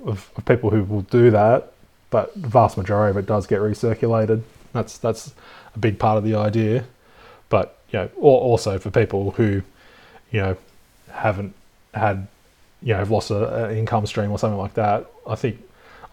[0.05, 1.73] of, of people who will do that,
[2.09, 4.43] but the vast majority of it does get recirculated.
[4.73, 5.35] That's that's
[5.75, 6.85] a big part of the idea.
[7.51, 9.63] But you know, al- also for people who,
[10.31, 10.57] you know,
[11.11, 11.55] haven't
[11.93, 12.27] had,
[12.83, 15.63] you know, have lost a- an income stream or something like that, I think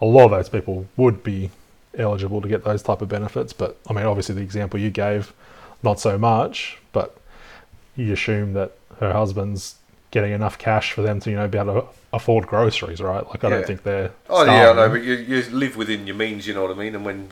[0.00, 1.50] a lot of those people would be
[1.96, 3.52] eligible to get those type of benefits.
[3.52, 5.32] But I mean, obviously, the example you gave,
[5.82, 6.78] not so much.
[6.92, 7.16] But
[7.96, 9.76] you assume that her husband's
[10.10, 13.26] getting enough cash for them to you know be able to afford groceries, right?
[13.28, 13.56] Like I Yeah.
[13.56, 14.10] don't think they're.
[14.30, 16.46] oh yeah, I know, but you, you live within your means.
[16.46, 16.94] You know what I mean?
[16.94, 17.30] And when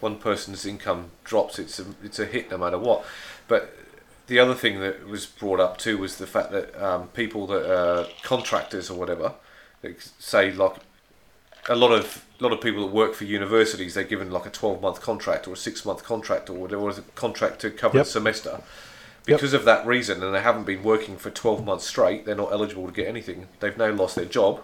[0.00, 3.04] one person's income drops, it's a it's a hit no matter what.
[3.48, 3.74] But
[4.26, 7.70] the other thing that was brought up too was the fact that um, people that
[7.70, 9.34] are contractors or whatever,
[10.18, 10.76] say like
[11.68, 14.50] a lot of a lot of people that work for universities, they're given like a
[14.50, 18.06] twelve month contract or a six month contract or whatever, a contract to cover Yep.
[18.06, 18.62] the semester.
[19.26, 19.38] Yep.
[19.38, 22.52] Because of that reason, and they haven't been working for twelve months straight, they're not
[22.52, 23.48] eligible to get anything.
[23.60, 24.62] They've now lost their job.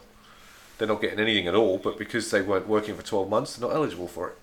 [0.78, 3.68] They're not getting anything at all, but because they weren't working for twelve months, they're
[3.68, 4.36] not eligible for it.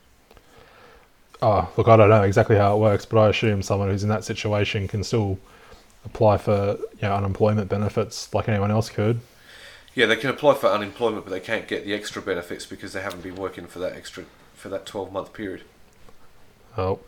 [1.42, 4.10] Oh, look, I don't know exactly how it works, but I assume someone who's in
[4.10, 5.40] that situation can still
[6.06, 9.22] apply for you know unemployment benefits like anyone else could.
[9.96, 13.02] Yeah, they can apply for unemployment, but they can't get the extra benefits because they
[13.02, 15.64] haven't been working for that extra for that twelve month period.
[16.78, 17.00] Oh,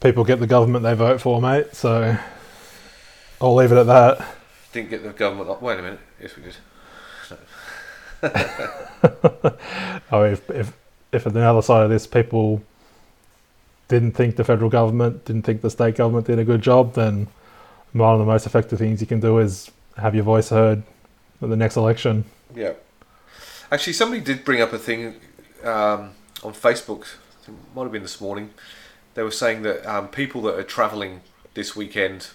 [0.00, 1.74] people get the government they vote for, mate.
[1.74, 2.16] So
[3.40, 4.36] I'll leave it at that.
[4.72, 5.60] Didn't get the government.
[5.60, 6.00] Wait a minute.
[6.20, 6.56] Yes, we did.
[10.12, 10.72] Oh, if if
[11.12, 12.62] if on the other side of this, people
[13.90, 17.26] didn't think the federal government, didn't think the state government did a good job, then
[17.92, 20.82] one of the most effective things you can do is have your voice heard
[21.42, 22.24] at the next election.
[22.54, 22.74] Yeah.
[23.70, 25.16] Actually, somebody did bring up a thing
[25.64, 26.12] um,
[26.42, 27.06] on Facebook.
[27.46, 28.50] It might have been this morning.
[29.14, 31.22] They were saying that um, people that are travelling
[31.54, 32.28] this weekend,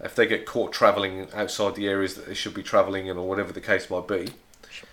[0.00, 3.28] if they get caught travelling outside the areas that they should be travelling in, or
[3.28, 4.30] whatever the case might be,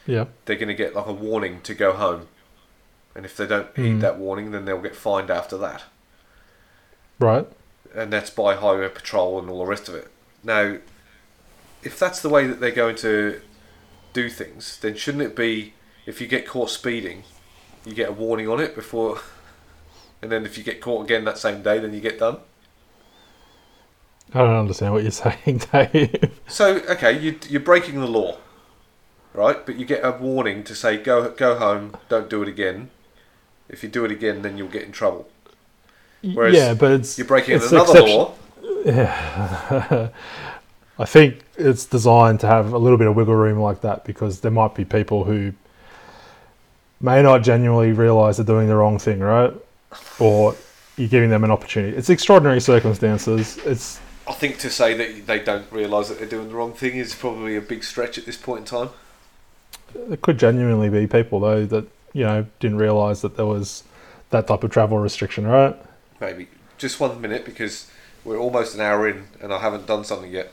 [0.06, 0.26] Yeah.
[0.46, 2.28] they're going to get like a warning to go home.
[3.18, 4.02] And if they don't heed Mm.
[4.02, 5.84] that warning, then they'll get fined after that.
[7.20, 7.48] Right.
[7.96, 10.10] and that's by highway patrol and all the rest of it.
[10.44, 10.78] Now,
[11.82, 13.42] if that's the way that they're going to
[14.14, 15.74] do things, then shouldn't it be
[16.06, 17.24] if you get caught speeding,
[17.86, 19.20] you get a warning on it before,
[20.22, 22.38] and then if you get caught again that same day, then you get done?
[24.34, 26.40] I don't understand what you're saying, Dave.
[26.48, 28.38] So, okay, you, you're breaking the law,
[29.34, 29.66] right?
[29.66, 32.90] But you get a warning to say go go home, don't do it again.
[33.70, 35.28] If you do it again, then you'll get in trouble.
[36.22, 38.34] Whereas yeah, but it's You're breaking it's another exception- law.
[41.00, 44.40] I think it's designed to have a little bit of wiggle room like that because
[44.40, 45.54] there might be people who
[47.00, 49.54] may not genuinely realize they're doing the wrong thing, right?
[50.20, 50.56] Or
[50.96, 51.96] you're giving them an opportunity.
[51.96, 53.58] It's extraordinary circumstances.
[53.60, 56.96] It's I think to say that they don't realise that they're doing the wrong thing
[56.98, 58.90] is probably a big stretch at this point in time.
[59.94, 63.84] there could genuinely be people though that you know didn't realize that there was
[64.30, 65.76] that type of travel restriction, right?
[66.20, 66.48] maybe
[66.78, 67.90] just one minute because
[68.24, 70.52] we're almost an hour in and I haven't done something yet.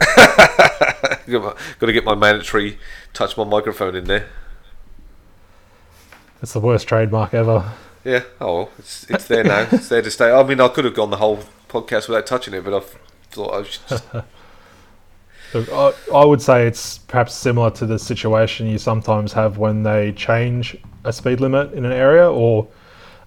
[1.30, 2.78] Got to get my mandatory
[3.12, 4.28] touch my microphone in there.
[6.42, 7.72] It's the worst trademark ever.
[8.04, 8.22] Yeah.
[8.40, 9.68] Oh, well, it's it's there now.
[9.70, 10.32] it's there to stay.
[10.32, 12.80] I mean, I could have gone the whole podcast without touching it, but I
[13.30, 14.04] thought I should just.
[15.52, 19.82] Look, I, I would say it's perhaps similar to the situation you sometimes have when
[19.82, 22.68] they change a speed limit in an area or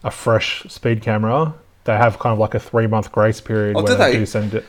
[0.04, 1.54] a fresh speed camera.
[1.84, 4.18] They have kind of like a three month grace period Oh, where do they, they?
[4.20, 4.66] do send it,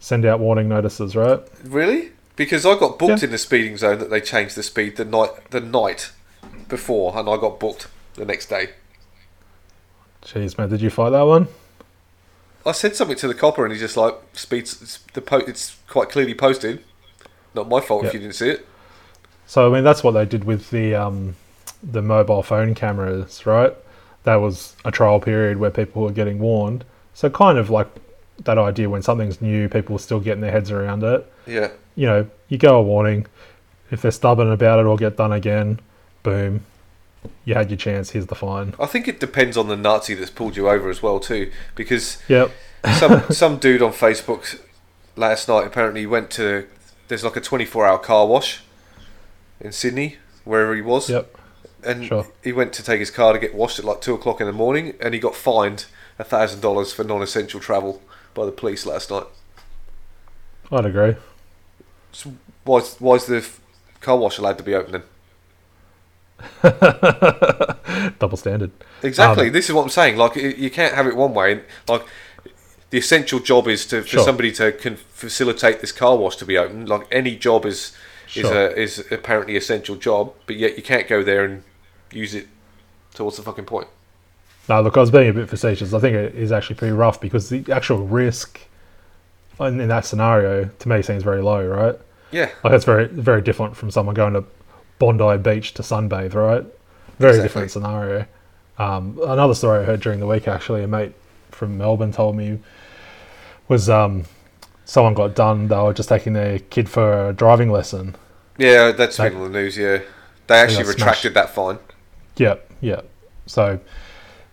[0.00, 1.40] send out warning notices, right?
[1.64, 2.12] Really?
[2.36, 3.26] Because I got booked Yeah.
[3.26, 6.12] in the speeding zone that they changed the speed the night the night
[6.68, 8.70] before, and I got booked the next day.
[10.24, 11.48] Jeez, man, did you fight that one?
[12.68, 15.76] I said something to the copper, and he's just like, "Speeds it's the po- It's
[15.88, 16.84] quite clearly posted.
[17.54, 18.66] Not my fault if you didn't see it."
[19.46, 21.34] So I mean, that's what they did with the um,
[21.82, 23.74] the mobile phone cameras, right?
[24.24, 26.84] That was a trial period where people were getting warned.
[27.14, 27.88] So kind of like
[28.44, 31.26] that idea when something's new, people are still getting their heads around it.
[31.46, 33.26] Yeah, You know, you go a warning.
[33.90, 35.80] If they're stubborn about it or get done again,
[36.22, 36.60] boom,
[37.44, 38.10] you had your chance.
[38.10, 38.74] Here's the fine.
[38.78, 42.18] I think it depends on the Nazi that's pulled you over as well too, because
[42.28, 42.50] Yep.
[42.98, 44.60] some some dude on Facebook
[45.16, 46.66] last night apparently went to
[47.08, 48.60] there's like a 24 hour car wash
[49.60, 51.08] in Sydney wherever he was.
[51.10, 51.34] Yep.
[51.84, 52.26] and Sure.
[52.44, 54.52] he went to take his car to get washed at like two o'clock in the
[54.52, 55.86] morning, and he got fined
[56.18, 58.02] a thousand dollars for non-essential travel
[58.34, 59.26] by the police last night.
[60.70, 61.16] I'd agree.
[62.12, 63.46] So why's why's the
[64.00, 65.02] car wash allowed to be open then?
[68.18, 68.70] Double standard.
[69.02, 69.48] Exactly.
[69.48, 70.16] Um, this is what I'm saying.
[70.16, 71.62] Like you can't have it one way.
[71.88, 72.04] Like
[72.90, 74.24] the essential job is to for Sure.
[74.24, 76.86] somebody to can facilitate this car wash to be open.
[76.86, 77.92] Like any job is
[78.34, 81.62] is a is apparently essential job, but yet you can't go there and
[82.12, 82.46] use it.
[83.14, 83.88] So what's the fucking point?
[84.68, 85.94] No, look, I was being a bit facetious.
[85.94, 88.60] I think it is actually pretty rough because the actual risk
[89.58, 91.96] in, in that scenario to me seems very low, right?
[92.30, 92.50] Yeah.
[92.62, 94.44] Like that's very very different from someone going to
[94.98, 96.64] Bondi Beach to sunbathe, right?
[97.18, 97.42] Very Exactly.
[97.42, 98.26] different scenario.
[98.78, 101.12] Um, another story I heard during the week, actually, a mate
[101.50, 102.60] from Melbourne told me
[103.68, 104.24] was um,
[104.84, 105.68] someone got done.
[105.68, 108.16] They were just taking their kid for a driving lesson.
[108.56, 109.76] Yeah, that's They- been on the news.
[109.76, 110.00] Yeah,
[110.46, 111.78] they actually got retracted that fine.
[112.36, 113.08] Yep, yep.
[113.46, 113.80] So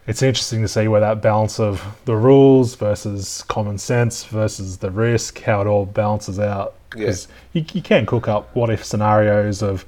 [0.08, 4.90] it's interesting to see where that balance of the rules versus common sense versus the
[4.92, 6.74] risk, how it all balances out.
[6.96, 7.06] Yeah.
[7.06, 9.86] Because you, you can cook up what if scenarios of,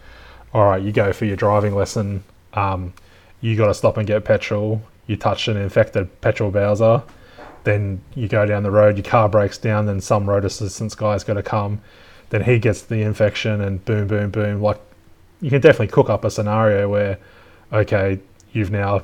[0.53, 2.23] all right, you go for your driving lesson,
[2.53, 2.93] um,
[3.41, 7.03] you got to stop and get petrol, you touch an infected petrol bowser,
[7.63, 11.23] then you go down the road, your car breaks down, then some road assistance guy's
[11.23, 11.81] got to come,
[12.29, 14.61] then he gets the infection, and boom, boom, boom.
[14.61, 14.79] Like,
[15.41, 17.19] you can definitely cook up a scenario where,
[17.71, 18.19] okay,
[18.51, 19.03] you've now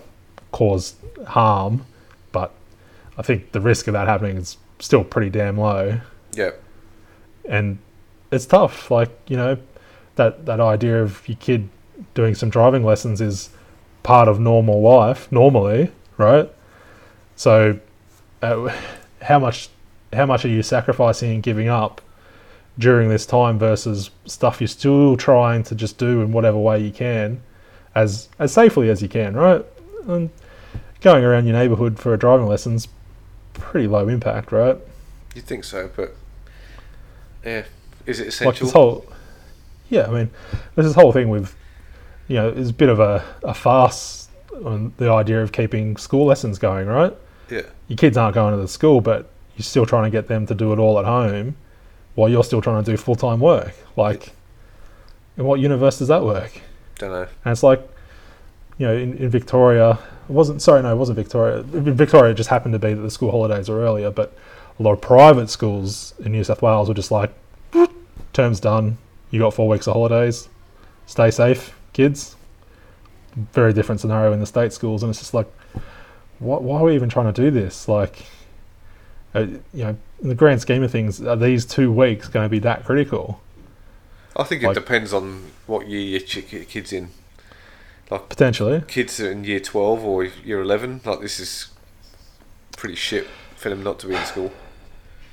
[0.52, 0.96] caused
[1.28, 1.86] harm,
[2.32, 2.52] but
[3.18, 6.00] I think the risk of that happening is still pretty damn low,
[6.36, 6.52] Yeah,
[7.46, 7.78] and
[8.32, 8.90] it's tough.
[8.90, 9.58] Like you know,
[10.16, 11.70] that that idea of your kid
[12.14, 13.50] doing some driving lessons is
[14.04, 16.50] part of normal life normally, right?
[17.36, 17.80] So,
[18.42, 18.76] uh,
[19.22, 19.70] how much
[20.12, 22.02] how much are you sacrificing and giving up
[22.78, 26.92] during this time versus stuff you're still trying to just do in whatever way you
[26.92, 27.42] can,
[27.96, 29.66] as as safely as you can, right?
[30.08, 30.30] And
[31.02, 32.88] going around your neighbourhood for a driving lesson's
[33.54, 34.78] pretty low impact, right?
[35.36, 36.16] you'd think so, but
[37.46, 37.66] yeah,
[38.06, 38.66] is it like essential?
[38.66, 39.06] this whole
[39.94, 40.30] yeah i mean
[40.74, 41.56] there's this whole thing with
[42.28, 44.28] you know it's a bit of a, a farce
[44.66, 47.16] on the idea of keeping school lessons going right?
[47.50, 50.46] Yeah, your kids aren't going to the school but you're still trying to get them
[50.48, 51.56] to do it all at home
[52.16, 53.74] while you're still trying to do full-time work.
[53.96, 54.32] Like
[55.38, 56.62] in what universe does that work?
[56.98, 57.28] Don't know.
[57.46, 57.82] and it's like
[58.78, 61.60] you know in, in victoria it wasn't sorry no it wasn't victoria.
[61.60, 64.36] In victoria it just happened to be that the school holidays were earlier but
[64.80, 67.34] a lot of private schools in new south wales were just like
[68.32, 68.98] term's done
[69.34, 70.48] you got four weeks of holidays
[71.08, 72.36] stay safe kids
[73.52, 75.52] very different scenario in the state schools and it's just like
[76.40, 78.26] why, why are we even trying to do this like
[79.36, 79.40] uh,
[79.74, 82.60] you know in the grand scheme of things are these two weeks going to be
[82.60, 83.42] that critical
[84.36, 87.10] I think it Like- depends on what year your ch- kids in.
[88.10, 91.02] Like potentially Kids are in year twelve or year eleven.
[91.06, 91.70] Like this is
[92.76, 94.52] pretty shit for them not to be in school.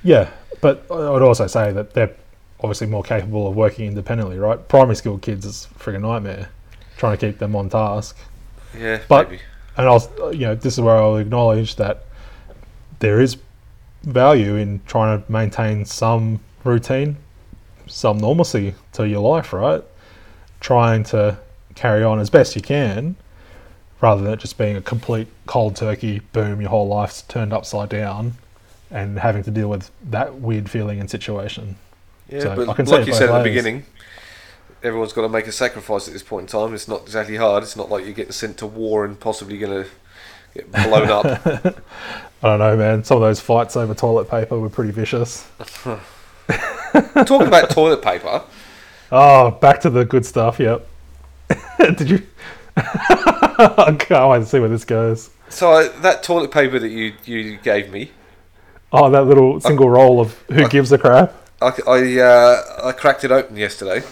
[0.03, 0.29] Yeah,
[0.61, 2.15] but I would also say that they're
[2.63, 4.67] obviously more capable of working independently, right?
[4.67, 6.49] Primary school kids is a friggin' nightmare
[6.97, 8.17] trying to keep them on task.
[8.77, 9.41] Yeah, But- maybe.
[9.77, 12.03] And I'll, you know, this is where I'll acknowledge that
[12.99, 13.37] there is
[14.03, 17.15] value in trying to maintain some routine,
[17.87, 19.81] some normalcy to your life, right?
[20.59, 21.37] Trying to
[21.73, 23.15] carry on as best you can
[24.01, 28.33] rather than just being a complete cold turkey, boom, your whole life's turned upside down,
[28.89, 31.75] and having to deal with that weird feeling and situation.
[32.31, 33.85] Yeah, So, I but like you said at the beginning,
[34.83, 36.73] everyone's got to make a sacrifice at this point in time.
[36.73, 37.63] It's not exactly hard.
[37.63, 39.89] It's not like you're getting sent to war and possibly going to
[40.55, 41.25] get blown up.
[42.43, 43.03] I don't know, man.
[43.03, 45.47] Some of those fights over toilet paper were pretty vicious.
[47.25, 48.43] Talking about toilet paper,
[49.11, 50.59] Oh, back to the good stuff.
[50.59, 50.87] Yep.
[51.97, 52.21] Did you?
[52.77, 55.29] I can't wait to see where this goes.
[55.49, 58.11] so I, that toilet paper that you, you gave me,
[58.93, 61.33] Oh, that little single roll of who I- gives a crap.
[61.61, 64.03] I, I, uh, I cracked it open yesterday.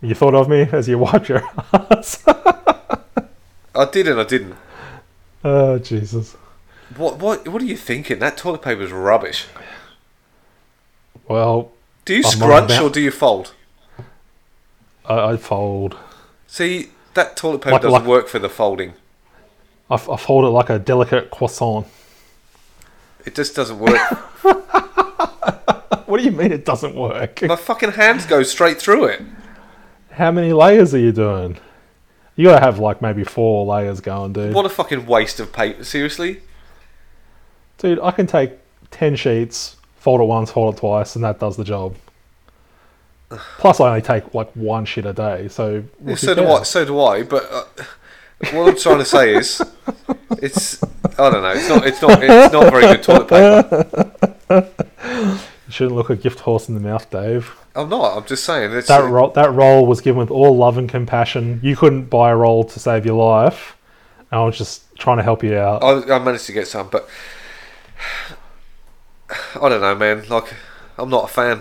[0.00, 1.42] You thought of me as you wiped your
[1.72, 2.22] ass.
[2.26, 4.56] I did and I didn't.
[5.44, 6.36] oh, Jesus.
[6.96, 8.18] What what what are you thinking?
[8.20, 9.46] That toilet paper is rubbish.
[11.28, 11.72] Well,
[12.04, 13.52] Do you I'm scrunch about- or do you fold?
[15.04, 15.96] I, I fold.
[16.46, 18.92] See, that toilet paper Like- doesn't like- work for the folding.
[19.90, 21.86] I, f- I fold it like a delicate croissant.
[23.24, 23.98] It just doesn't work.
[26.06, 27.42] What do you mean it doesn't work?
[27.42, 29.22] My fucking hands go straight through it.
[30.12, 31.58] How many layers are you doing?
[32.36, 34.54] You gotta have like maybe four layers going, dude.
[34.54, 35.84] What a fucking waste of paper.
[35.84, 36.42] Seriously?
[37.78, 38.52] Dude, I can take
[38.90, 41.96] 10 sheets, fold it once, fold it twice, and that does the job.
[43.58, 45.82] Plus, I only take like one shit a day, so.
[46.16, 46.62] So do I.
[46.62, 47.24] So do I.
[47.24, 47.64] But uh,
[48.52, 49.60] what I'm trying to say is,
[50.40, 50.80] it's
[51.18, 51.50] I don't know.
[51.50, 51.86] It's not.
[51.86, 52.22] It's not.
[52.22, 53.28] It's not very good toilet
[54.48, 55.40] paper.
[55.66, 57.56] You shouldn't look a gift horse in the mouth, Dave.
[57.74, 58.16] I'm not.
[58.16, 58.72] I'm just saying.
[58.72, 61.60] It's, That, ro- that roll was given with all love and compassion.
[61.62, 63.76] You couldn't buy a roll to save your life.
[64.32, 65.82] I was just trying to help you out.
[65.82, 67.08] I, I managed to get some, but
[69.60, 70.28] I don't know, man.
[70.28, 70.54] Like,
[70.98, 71.60] I'm not a fan.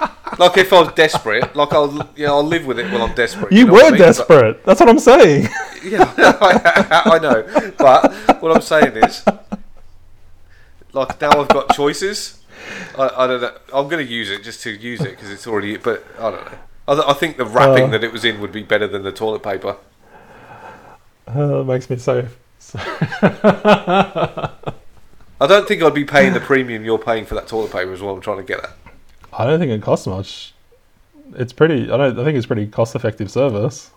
[0.36, 3.14] Like, if I was desperate, like I'll, you know, I'll live with it when I'm
[3.14, 3.52] desperate.
[3.52, 3.92] you know were I mean?
[3.92, 4.64] But- desperate.
[4.64, 5.48] That's what I'm saying.
[5.84, 7.72] Yeah, I know.
[7.76, 8.10] But
[8.42, 9.22] what I'm saying is,
[10.94, 12.40] like now I've got choices.
[12.98, 13.52] I, I don't know.
[13.72, 15.76] I'm going to use it just to use it because it's already.
[15.76, 16.58] But I don't know.
[16.86, 17.88] I, th- I think the wrapping Uh.
[17.88, 19.76] that it was in would be better than the toilet paper.
[21.26, 22.28] Uh, it makes me so.
[25.40, 27.92] I don't think I'd be paying the premium you're paying for that toilet paper.
[27.92, 28.70] Is what I'm trying to get at.
[29.32, 30.54] I don't think it costs much.
[31.34, 31.84] It's pretty.
[31.90, 32.18] I don't.
[32.18, 33.90] I think it's pretty cost-effective service.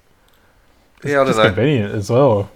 [1.03, 1.53] Yeah, I It's don't know.
[1.53, 2.49] convenient as well.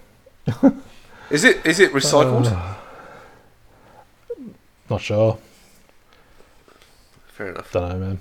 [1.30, 2.46] Is it is it recycled?
[2.50, 2.74] Uh,
[4.90, 5.38] not sure.
[7.42, 7.72] Fair enough.
[7.72, 8.20] Don't know, man.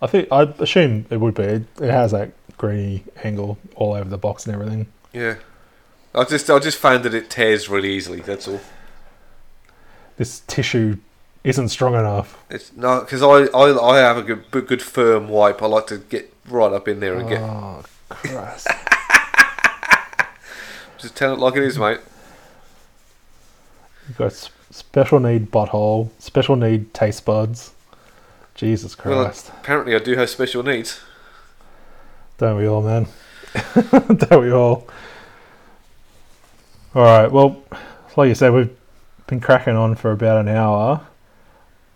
[0.00, 1.42] I think I assume it would be.
[1.42, 4.86] It, it has that greeny angle all over the box and everything.
[5.12, 5.34] Yeah.
[6.14, 8.20] I just I just found that it tears really easily.
[8.20, 8.60] That's all.
[10.16, 10.98] This tissue
[11.42, 12.38] isn't strong enough.
[12.50, 15.60] It's no because I, I I have a good good firm wipe.
[15.60, 18.68] I like to get right up in there and get Oh, Christ.
[20.98, 21.98] just tell it like it is, mate.
[24.06, 27.72] You've got special need butthole, special need taste buds.
[28.54, 29.50] Jesus Well, Christ.
[29.60, 31.00] apparently I do have special needs.
[32.38, 33.06] Don't we all, man?
[33.92, 34.86] Don't we all?
[36.94, 37.30] All right.
[37.30, 37.62] Well,
[38.16, 38.74] like you said, we've
[39.26, 41.06] been cracking on for about an hour.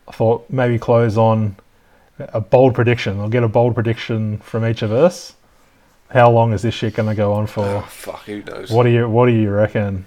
[0.08, 1.56] I thought maybe close on
[2.18, 3.20] a bold prediction.
[3.20, 5.34] I'll get a bold prediction from each of us.
[6.10, 7.64] How long is this shit going to go on for?
[7.64, 8.70] Oh, fuck, who knows?
[8.70, 10.06] What do you What do you reckon?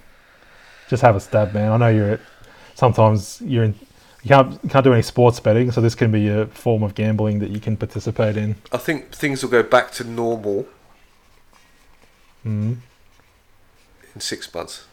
[0.87, 1.71] Just have a stab, man.
[1.71, 2.19] I know you're.
[2.75, 3.75] Sometimes you're in.
[4.29, 6.93] You can't you can't do any sports betting, so this can be a form of
[6.93, 8.55] gambling that you can participate in.
[8.71, 10.67] I think things will go back to normal
[12.45, 12.77] Mm.
[14.15, 14.85] in six months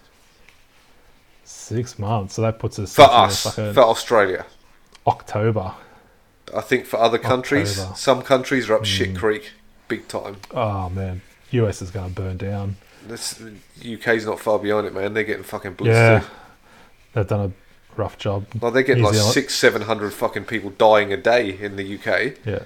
[1.45, 4.47] Six months, so that puts us for us, like for Australia.
[5.07, 5.74] October.
[6.53, 7.97] I think for other countries, October.
[7.97, 9.18] some countries are up shit Mm.
[9.18, 9.53] creek,
[9.87, 10.37] big time.
[10.53, 11.20] Oh man,
[11.53, 12.76] US is going to burn down.
[13.07, 13.41] This
[13.84, 15.12] UK's not far behind it, man.
[15.14, 15.87] They're getting fucking blitzed.
[15.87, 16.26] Yeah, too.
[17.12, 17.66] they've done a
[17.99, 18.47] rough job.
[18.61, 21.76] Like they're getting New like Zealand- six, seven hundred fucking people dying a day in
[21.76, 22.34] the UK.
[22.44, 22.61] Yeah,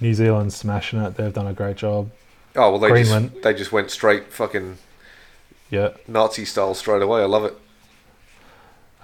[0.00, 1.16] New Zealand's smashing it.
[1.16, 2.10] They've done a great job.
[2.56, 3.30] Oh well, they Greenland.
[3.32, 4.78] just they just went straight fucking
[5.70, 7.20] Yeah, Nazi style straight away.
[7.22, 7.56] I love it.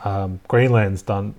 [0.05, 1.35] um, Greenland's done.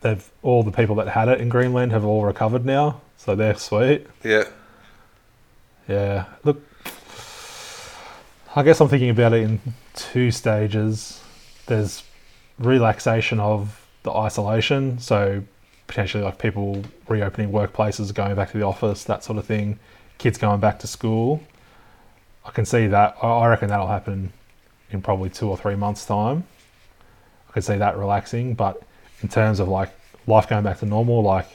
[0.00, 3.56] They've all the people that had it in Greenland have all recovered now, so they're
[3.56, 4.06] sweet.
[4.22, 4.44] Yeah,
[5.88, 6.62] Yeah, look,
[8.54, 9.60] I guess I'm thinking about it in
[9.94, 11.20] two stages.
[11.66, 12.02] There's
[12.62, 15.42] relaxation of the isolation, so
[15.86, 19.78] potentially like people reopening workplaces, going back to the office, that sort of thing.
[20.18, 21.42] Kids going back to school.
[22.44, 23.16] I can see that.
[23.22, 24.32] I reckon that'll happen
[24.90, 26.44] in probably two or three months' time.
[27.48, 28.82] I can see that relaxing, but
[29.22, 29.90] in terms of like
[30.26, 31.46] life going back to normal, like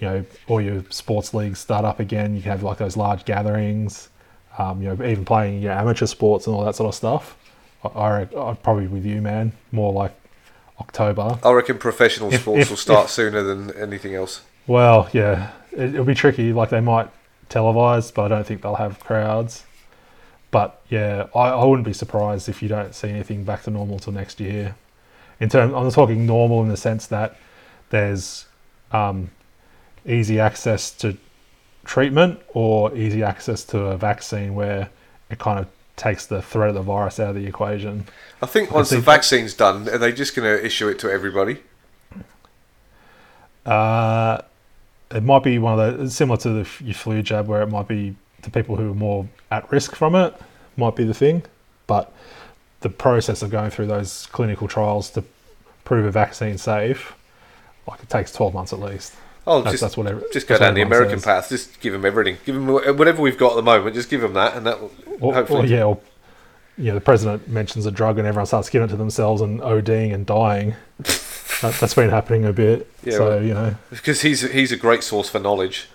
[0.00, 2.34] you know, all your sports leagues start up again.
[2.34, 4.08] You can have like those large gatherings,
[4.58, 7.36] um, you know, even playing your amateur sports and all that sort of stuff.
[7.84, 9.52] I, I rec- I'm probably with you, man.
[9.72, 10.12] More like
[10.80, 11.38] October.
[11.42, 14.42] I reckon professional If- sports if- will start if- sooner than anything else.
[14.66, 16.52] Well, yeah, it, it'll be tricky.
[16.52, 17.10] Like they might
[17.50, 19.64] televise, but I don't think they'll have crowds.
[20.50, 23.98] But yeah, I, I wouldn't be surprised if you don't see anything back to normal
[23.98, 24.76] till next year.
[25.40, 27.36] In terms, I'm talking normal in the sense that
[27.90, 28.46] there's
[28.92, 29.30] um,
[30.06, 31.16] easy access to
[31.84, 34.88] treatment or easy access to a vaccine where
[35.28, 35.66] it kind of
[35.96, 38.06] takes the threat of the virus out of the equation.
[38.42, 41.10] I think once the think- vaccine's done, are they just going to issue it to
[41.10, 41.62] everybody?
[43.64, 44.42] Uh,
[45.10, 47.88] it might be one of the similar to the your flu jab, where it might
[47.88, 50.34] be the people who are more at risk from it
[50.76, 51.42] might be the thing,
[51.86, 52.12] but
[52.80, 55.24] the process of going through those clinical trials to
[55.84, 57.14] prove a vaccine safe,
[57.88, 59.14] like it takes twelve months at least.
[59.46, 61.24] Oh, That's, just that's what every- just go down the American says.
[61.24, 61.48] path.
[61.50, 62.38] Just give them everything.
[62.46, 63.94] Give them whatever we've got at the moment.
[63.94, 64.90] Just give them that, and that will
[65.20, 65.60] Or, hopefully.
[65.60, 65.98] or, yeah, or,
[66.78, 70.14] know, the president mentions a drug and everyone starts giving it to themselves and ODing
[70.14, 70.74] and dying.
[70.98, 72.90] that, that's been happening a bit.
[73.04, 75.88] Yeah, so well- you know, Because he's he's a great source for knowledge.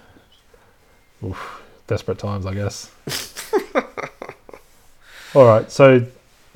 [1.87, 2.91] desperate times, I guess.
[5.35, 6.05] All right, so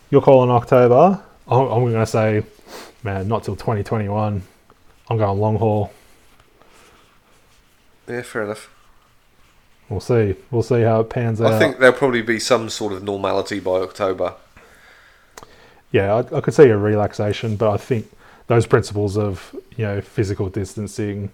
[0.10, 1.22] you're calling October.
[1.48, 2.44] I'm, I'm going to say,
[3.04, 4.41] man, not till 2021.
[5.10, 5.91] I'm going long haul.
[8.08, 8.70] Yeah, fair enough.
[9.89, 10.36] We'll see.
[10.49, 11.54] We'll see how it pans out.
[11.54, 14.36] I think there'll probably be some sort of normality by October.
[15.91, 18.10] yeah, I, I could see a relaxation, but I think
[18.47, 21.30] those principles of you know physical distancing,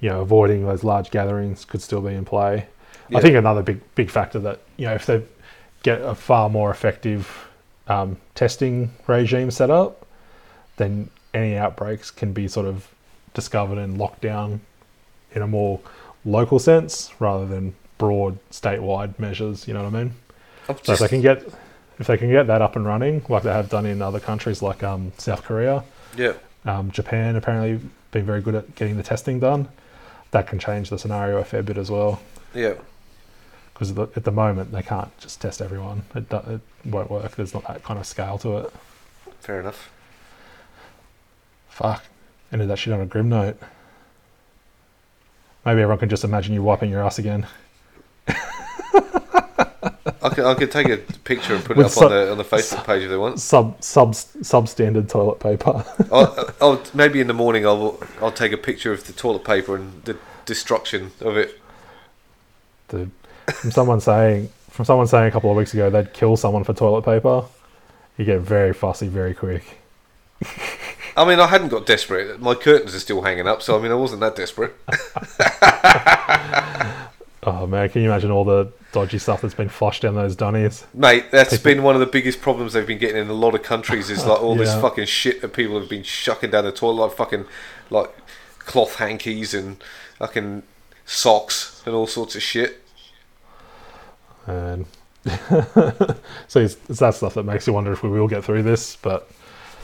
[0.00, 2.66] you know, avoiding those large gatherings could still be in play.
[3.08, 3.18] Yeah.
[3.18, 5.22] I think another big big factor that you know if they
[5.82, 7.46] get a far more effective
[7.88, 10.04] um, testing regime set up,
[10.76, 12.88] then any outbreaks can be sort of
[13.34, 14.60] discovered and locked down
[15.34, 15.80] in a more
[16.26, 19.66] local sense rather than broad statewide measures.
[19.66, 20.12] You know what I mean?
[20.68, 21.46] I'm So if they can get
[21.98, 24.60] if they can get that up and running, like they have done in other countries
[24.60, 25.82] like um, South Korea,
[26.16, 26.34] yeah,
[26.66, 29.68] um, Japan, apparently been very good at getting the testing done.
[30.32, 32.20] That can change the scenario a fair bit as well.
[32.52, 32.74] yeah.
[33.72, 36.02] Because at, the- at the moment they can't just test everyone.
[36.14, 37.36] It, do, it won't work.
[37.36, 38.72] There's not that kind of scale to it.
[39.40, 39.90] Fair enough.
[41.68, 42.04] Fuck.
[42.52, 43.58] Ended that shit on a grim note.
[45.66, 47.46] Maybe everyone can just imagine you wiping your ass again.
[50.22, 52.30] I could, I could take a picture and put it With up some- on the
[52.32, 53.40] on the Facebook page if they want.
[53.40, 55.84] Sub sub substandard toilet paper.
[56.12, 59.74] I'll, I'll, maybe in the morning I'll I'll take a picture of the toilet paper
[59.76, 61.60] and the destruction of it.
[62.88, 63.10] the,
[63.52, 66.74] from someone saying from someone saying a couple of weeks ago they'd kill someone for
[66.74, 67.44] toilet paper,
[68.16, 69.78] you get very fussy very quick.
[71.16, 72.40] I mean, I hadn't got desperate.
[72.40, 74.74] My curtains are still hanging up, so I mean, I wasn't that desperate.
[77.48, 80.84] Oh man, can you imagine all the dodgy stuff that's been flushed down those dunnies?
[80.92, 83.54] Mate, that's People- been one of the biggest problems they've been getting in a lot
[83.54, 84.10] of countries.
[84.10, 87.16] Is like all this fucking shit that people have been shucking down the toilet, like
[87.16, 87.44] fucking
[87.88, 88.12] like
[88.58, 89.76] cloth hankies and
[90.18, 90.64] fucking
[91.04, 92.82] socks and all sorts of shit.
[94.48, 94.86] And
[96.48, 98.96] so it's, it's that stuff that makes you wonder if we will get through this.
[98.96, 99.30] But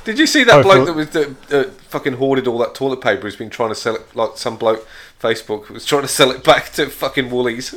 [0.04, 3.00] Did you see that Oh, bloke that was that, uh, fucking hoarded all that toilet
[3.00, 3.22] paper?
[3.22, 4.16] Who's been trying to sell it?
[4.16, 4.86] Like some bloke
[5.20, 7.74] Facebook was trying to sell it back to fucking Woolies.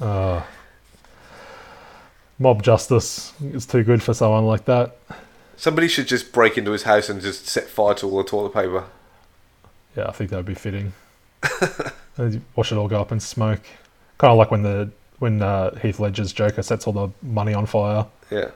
[0.00, 0.42] uh,
[2.38, 4.96] mob justice is too good for someone like that.
[5.56, 8.52] Somebody should just break into his house and just set fire to all the toilet
[8.52, 8.84] paper.
[9.96, 10.92] Yeah, I think that would be fitting.
[12.18, 13.60] And Watch it all go up in smoke,
[14.16, 17.66] kind of like when the when uh, Heath Ledger's Joker sets all the money on
[17.66, 18.06] fire.
[18.30, 18.52] Yeah,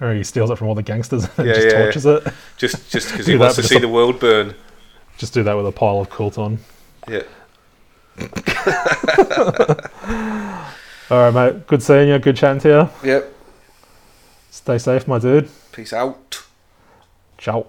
[0.00, 2.32] Or he steals it from all the gangsters and Yeah, just yeah, tortures it.
[2.56, 4.54] just just because he wants to see a- the world burn.
[5.16, 6.58] Just do that with a pile of Quilton.
[7.08, 7.22] Yeah.
[11.10, 11.66] All right, mate.
[11.66, 12.18] Good seeing you.
[12.18, 13.08] Good chatting to you.
[13.08, 13.32] Yep.
[14.50, 15.48] Stay safe, my dude.
[15.72, 16.42] Peace out.
[17.38, 17.66] Ciao.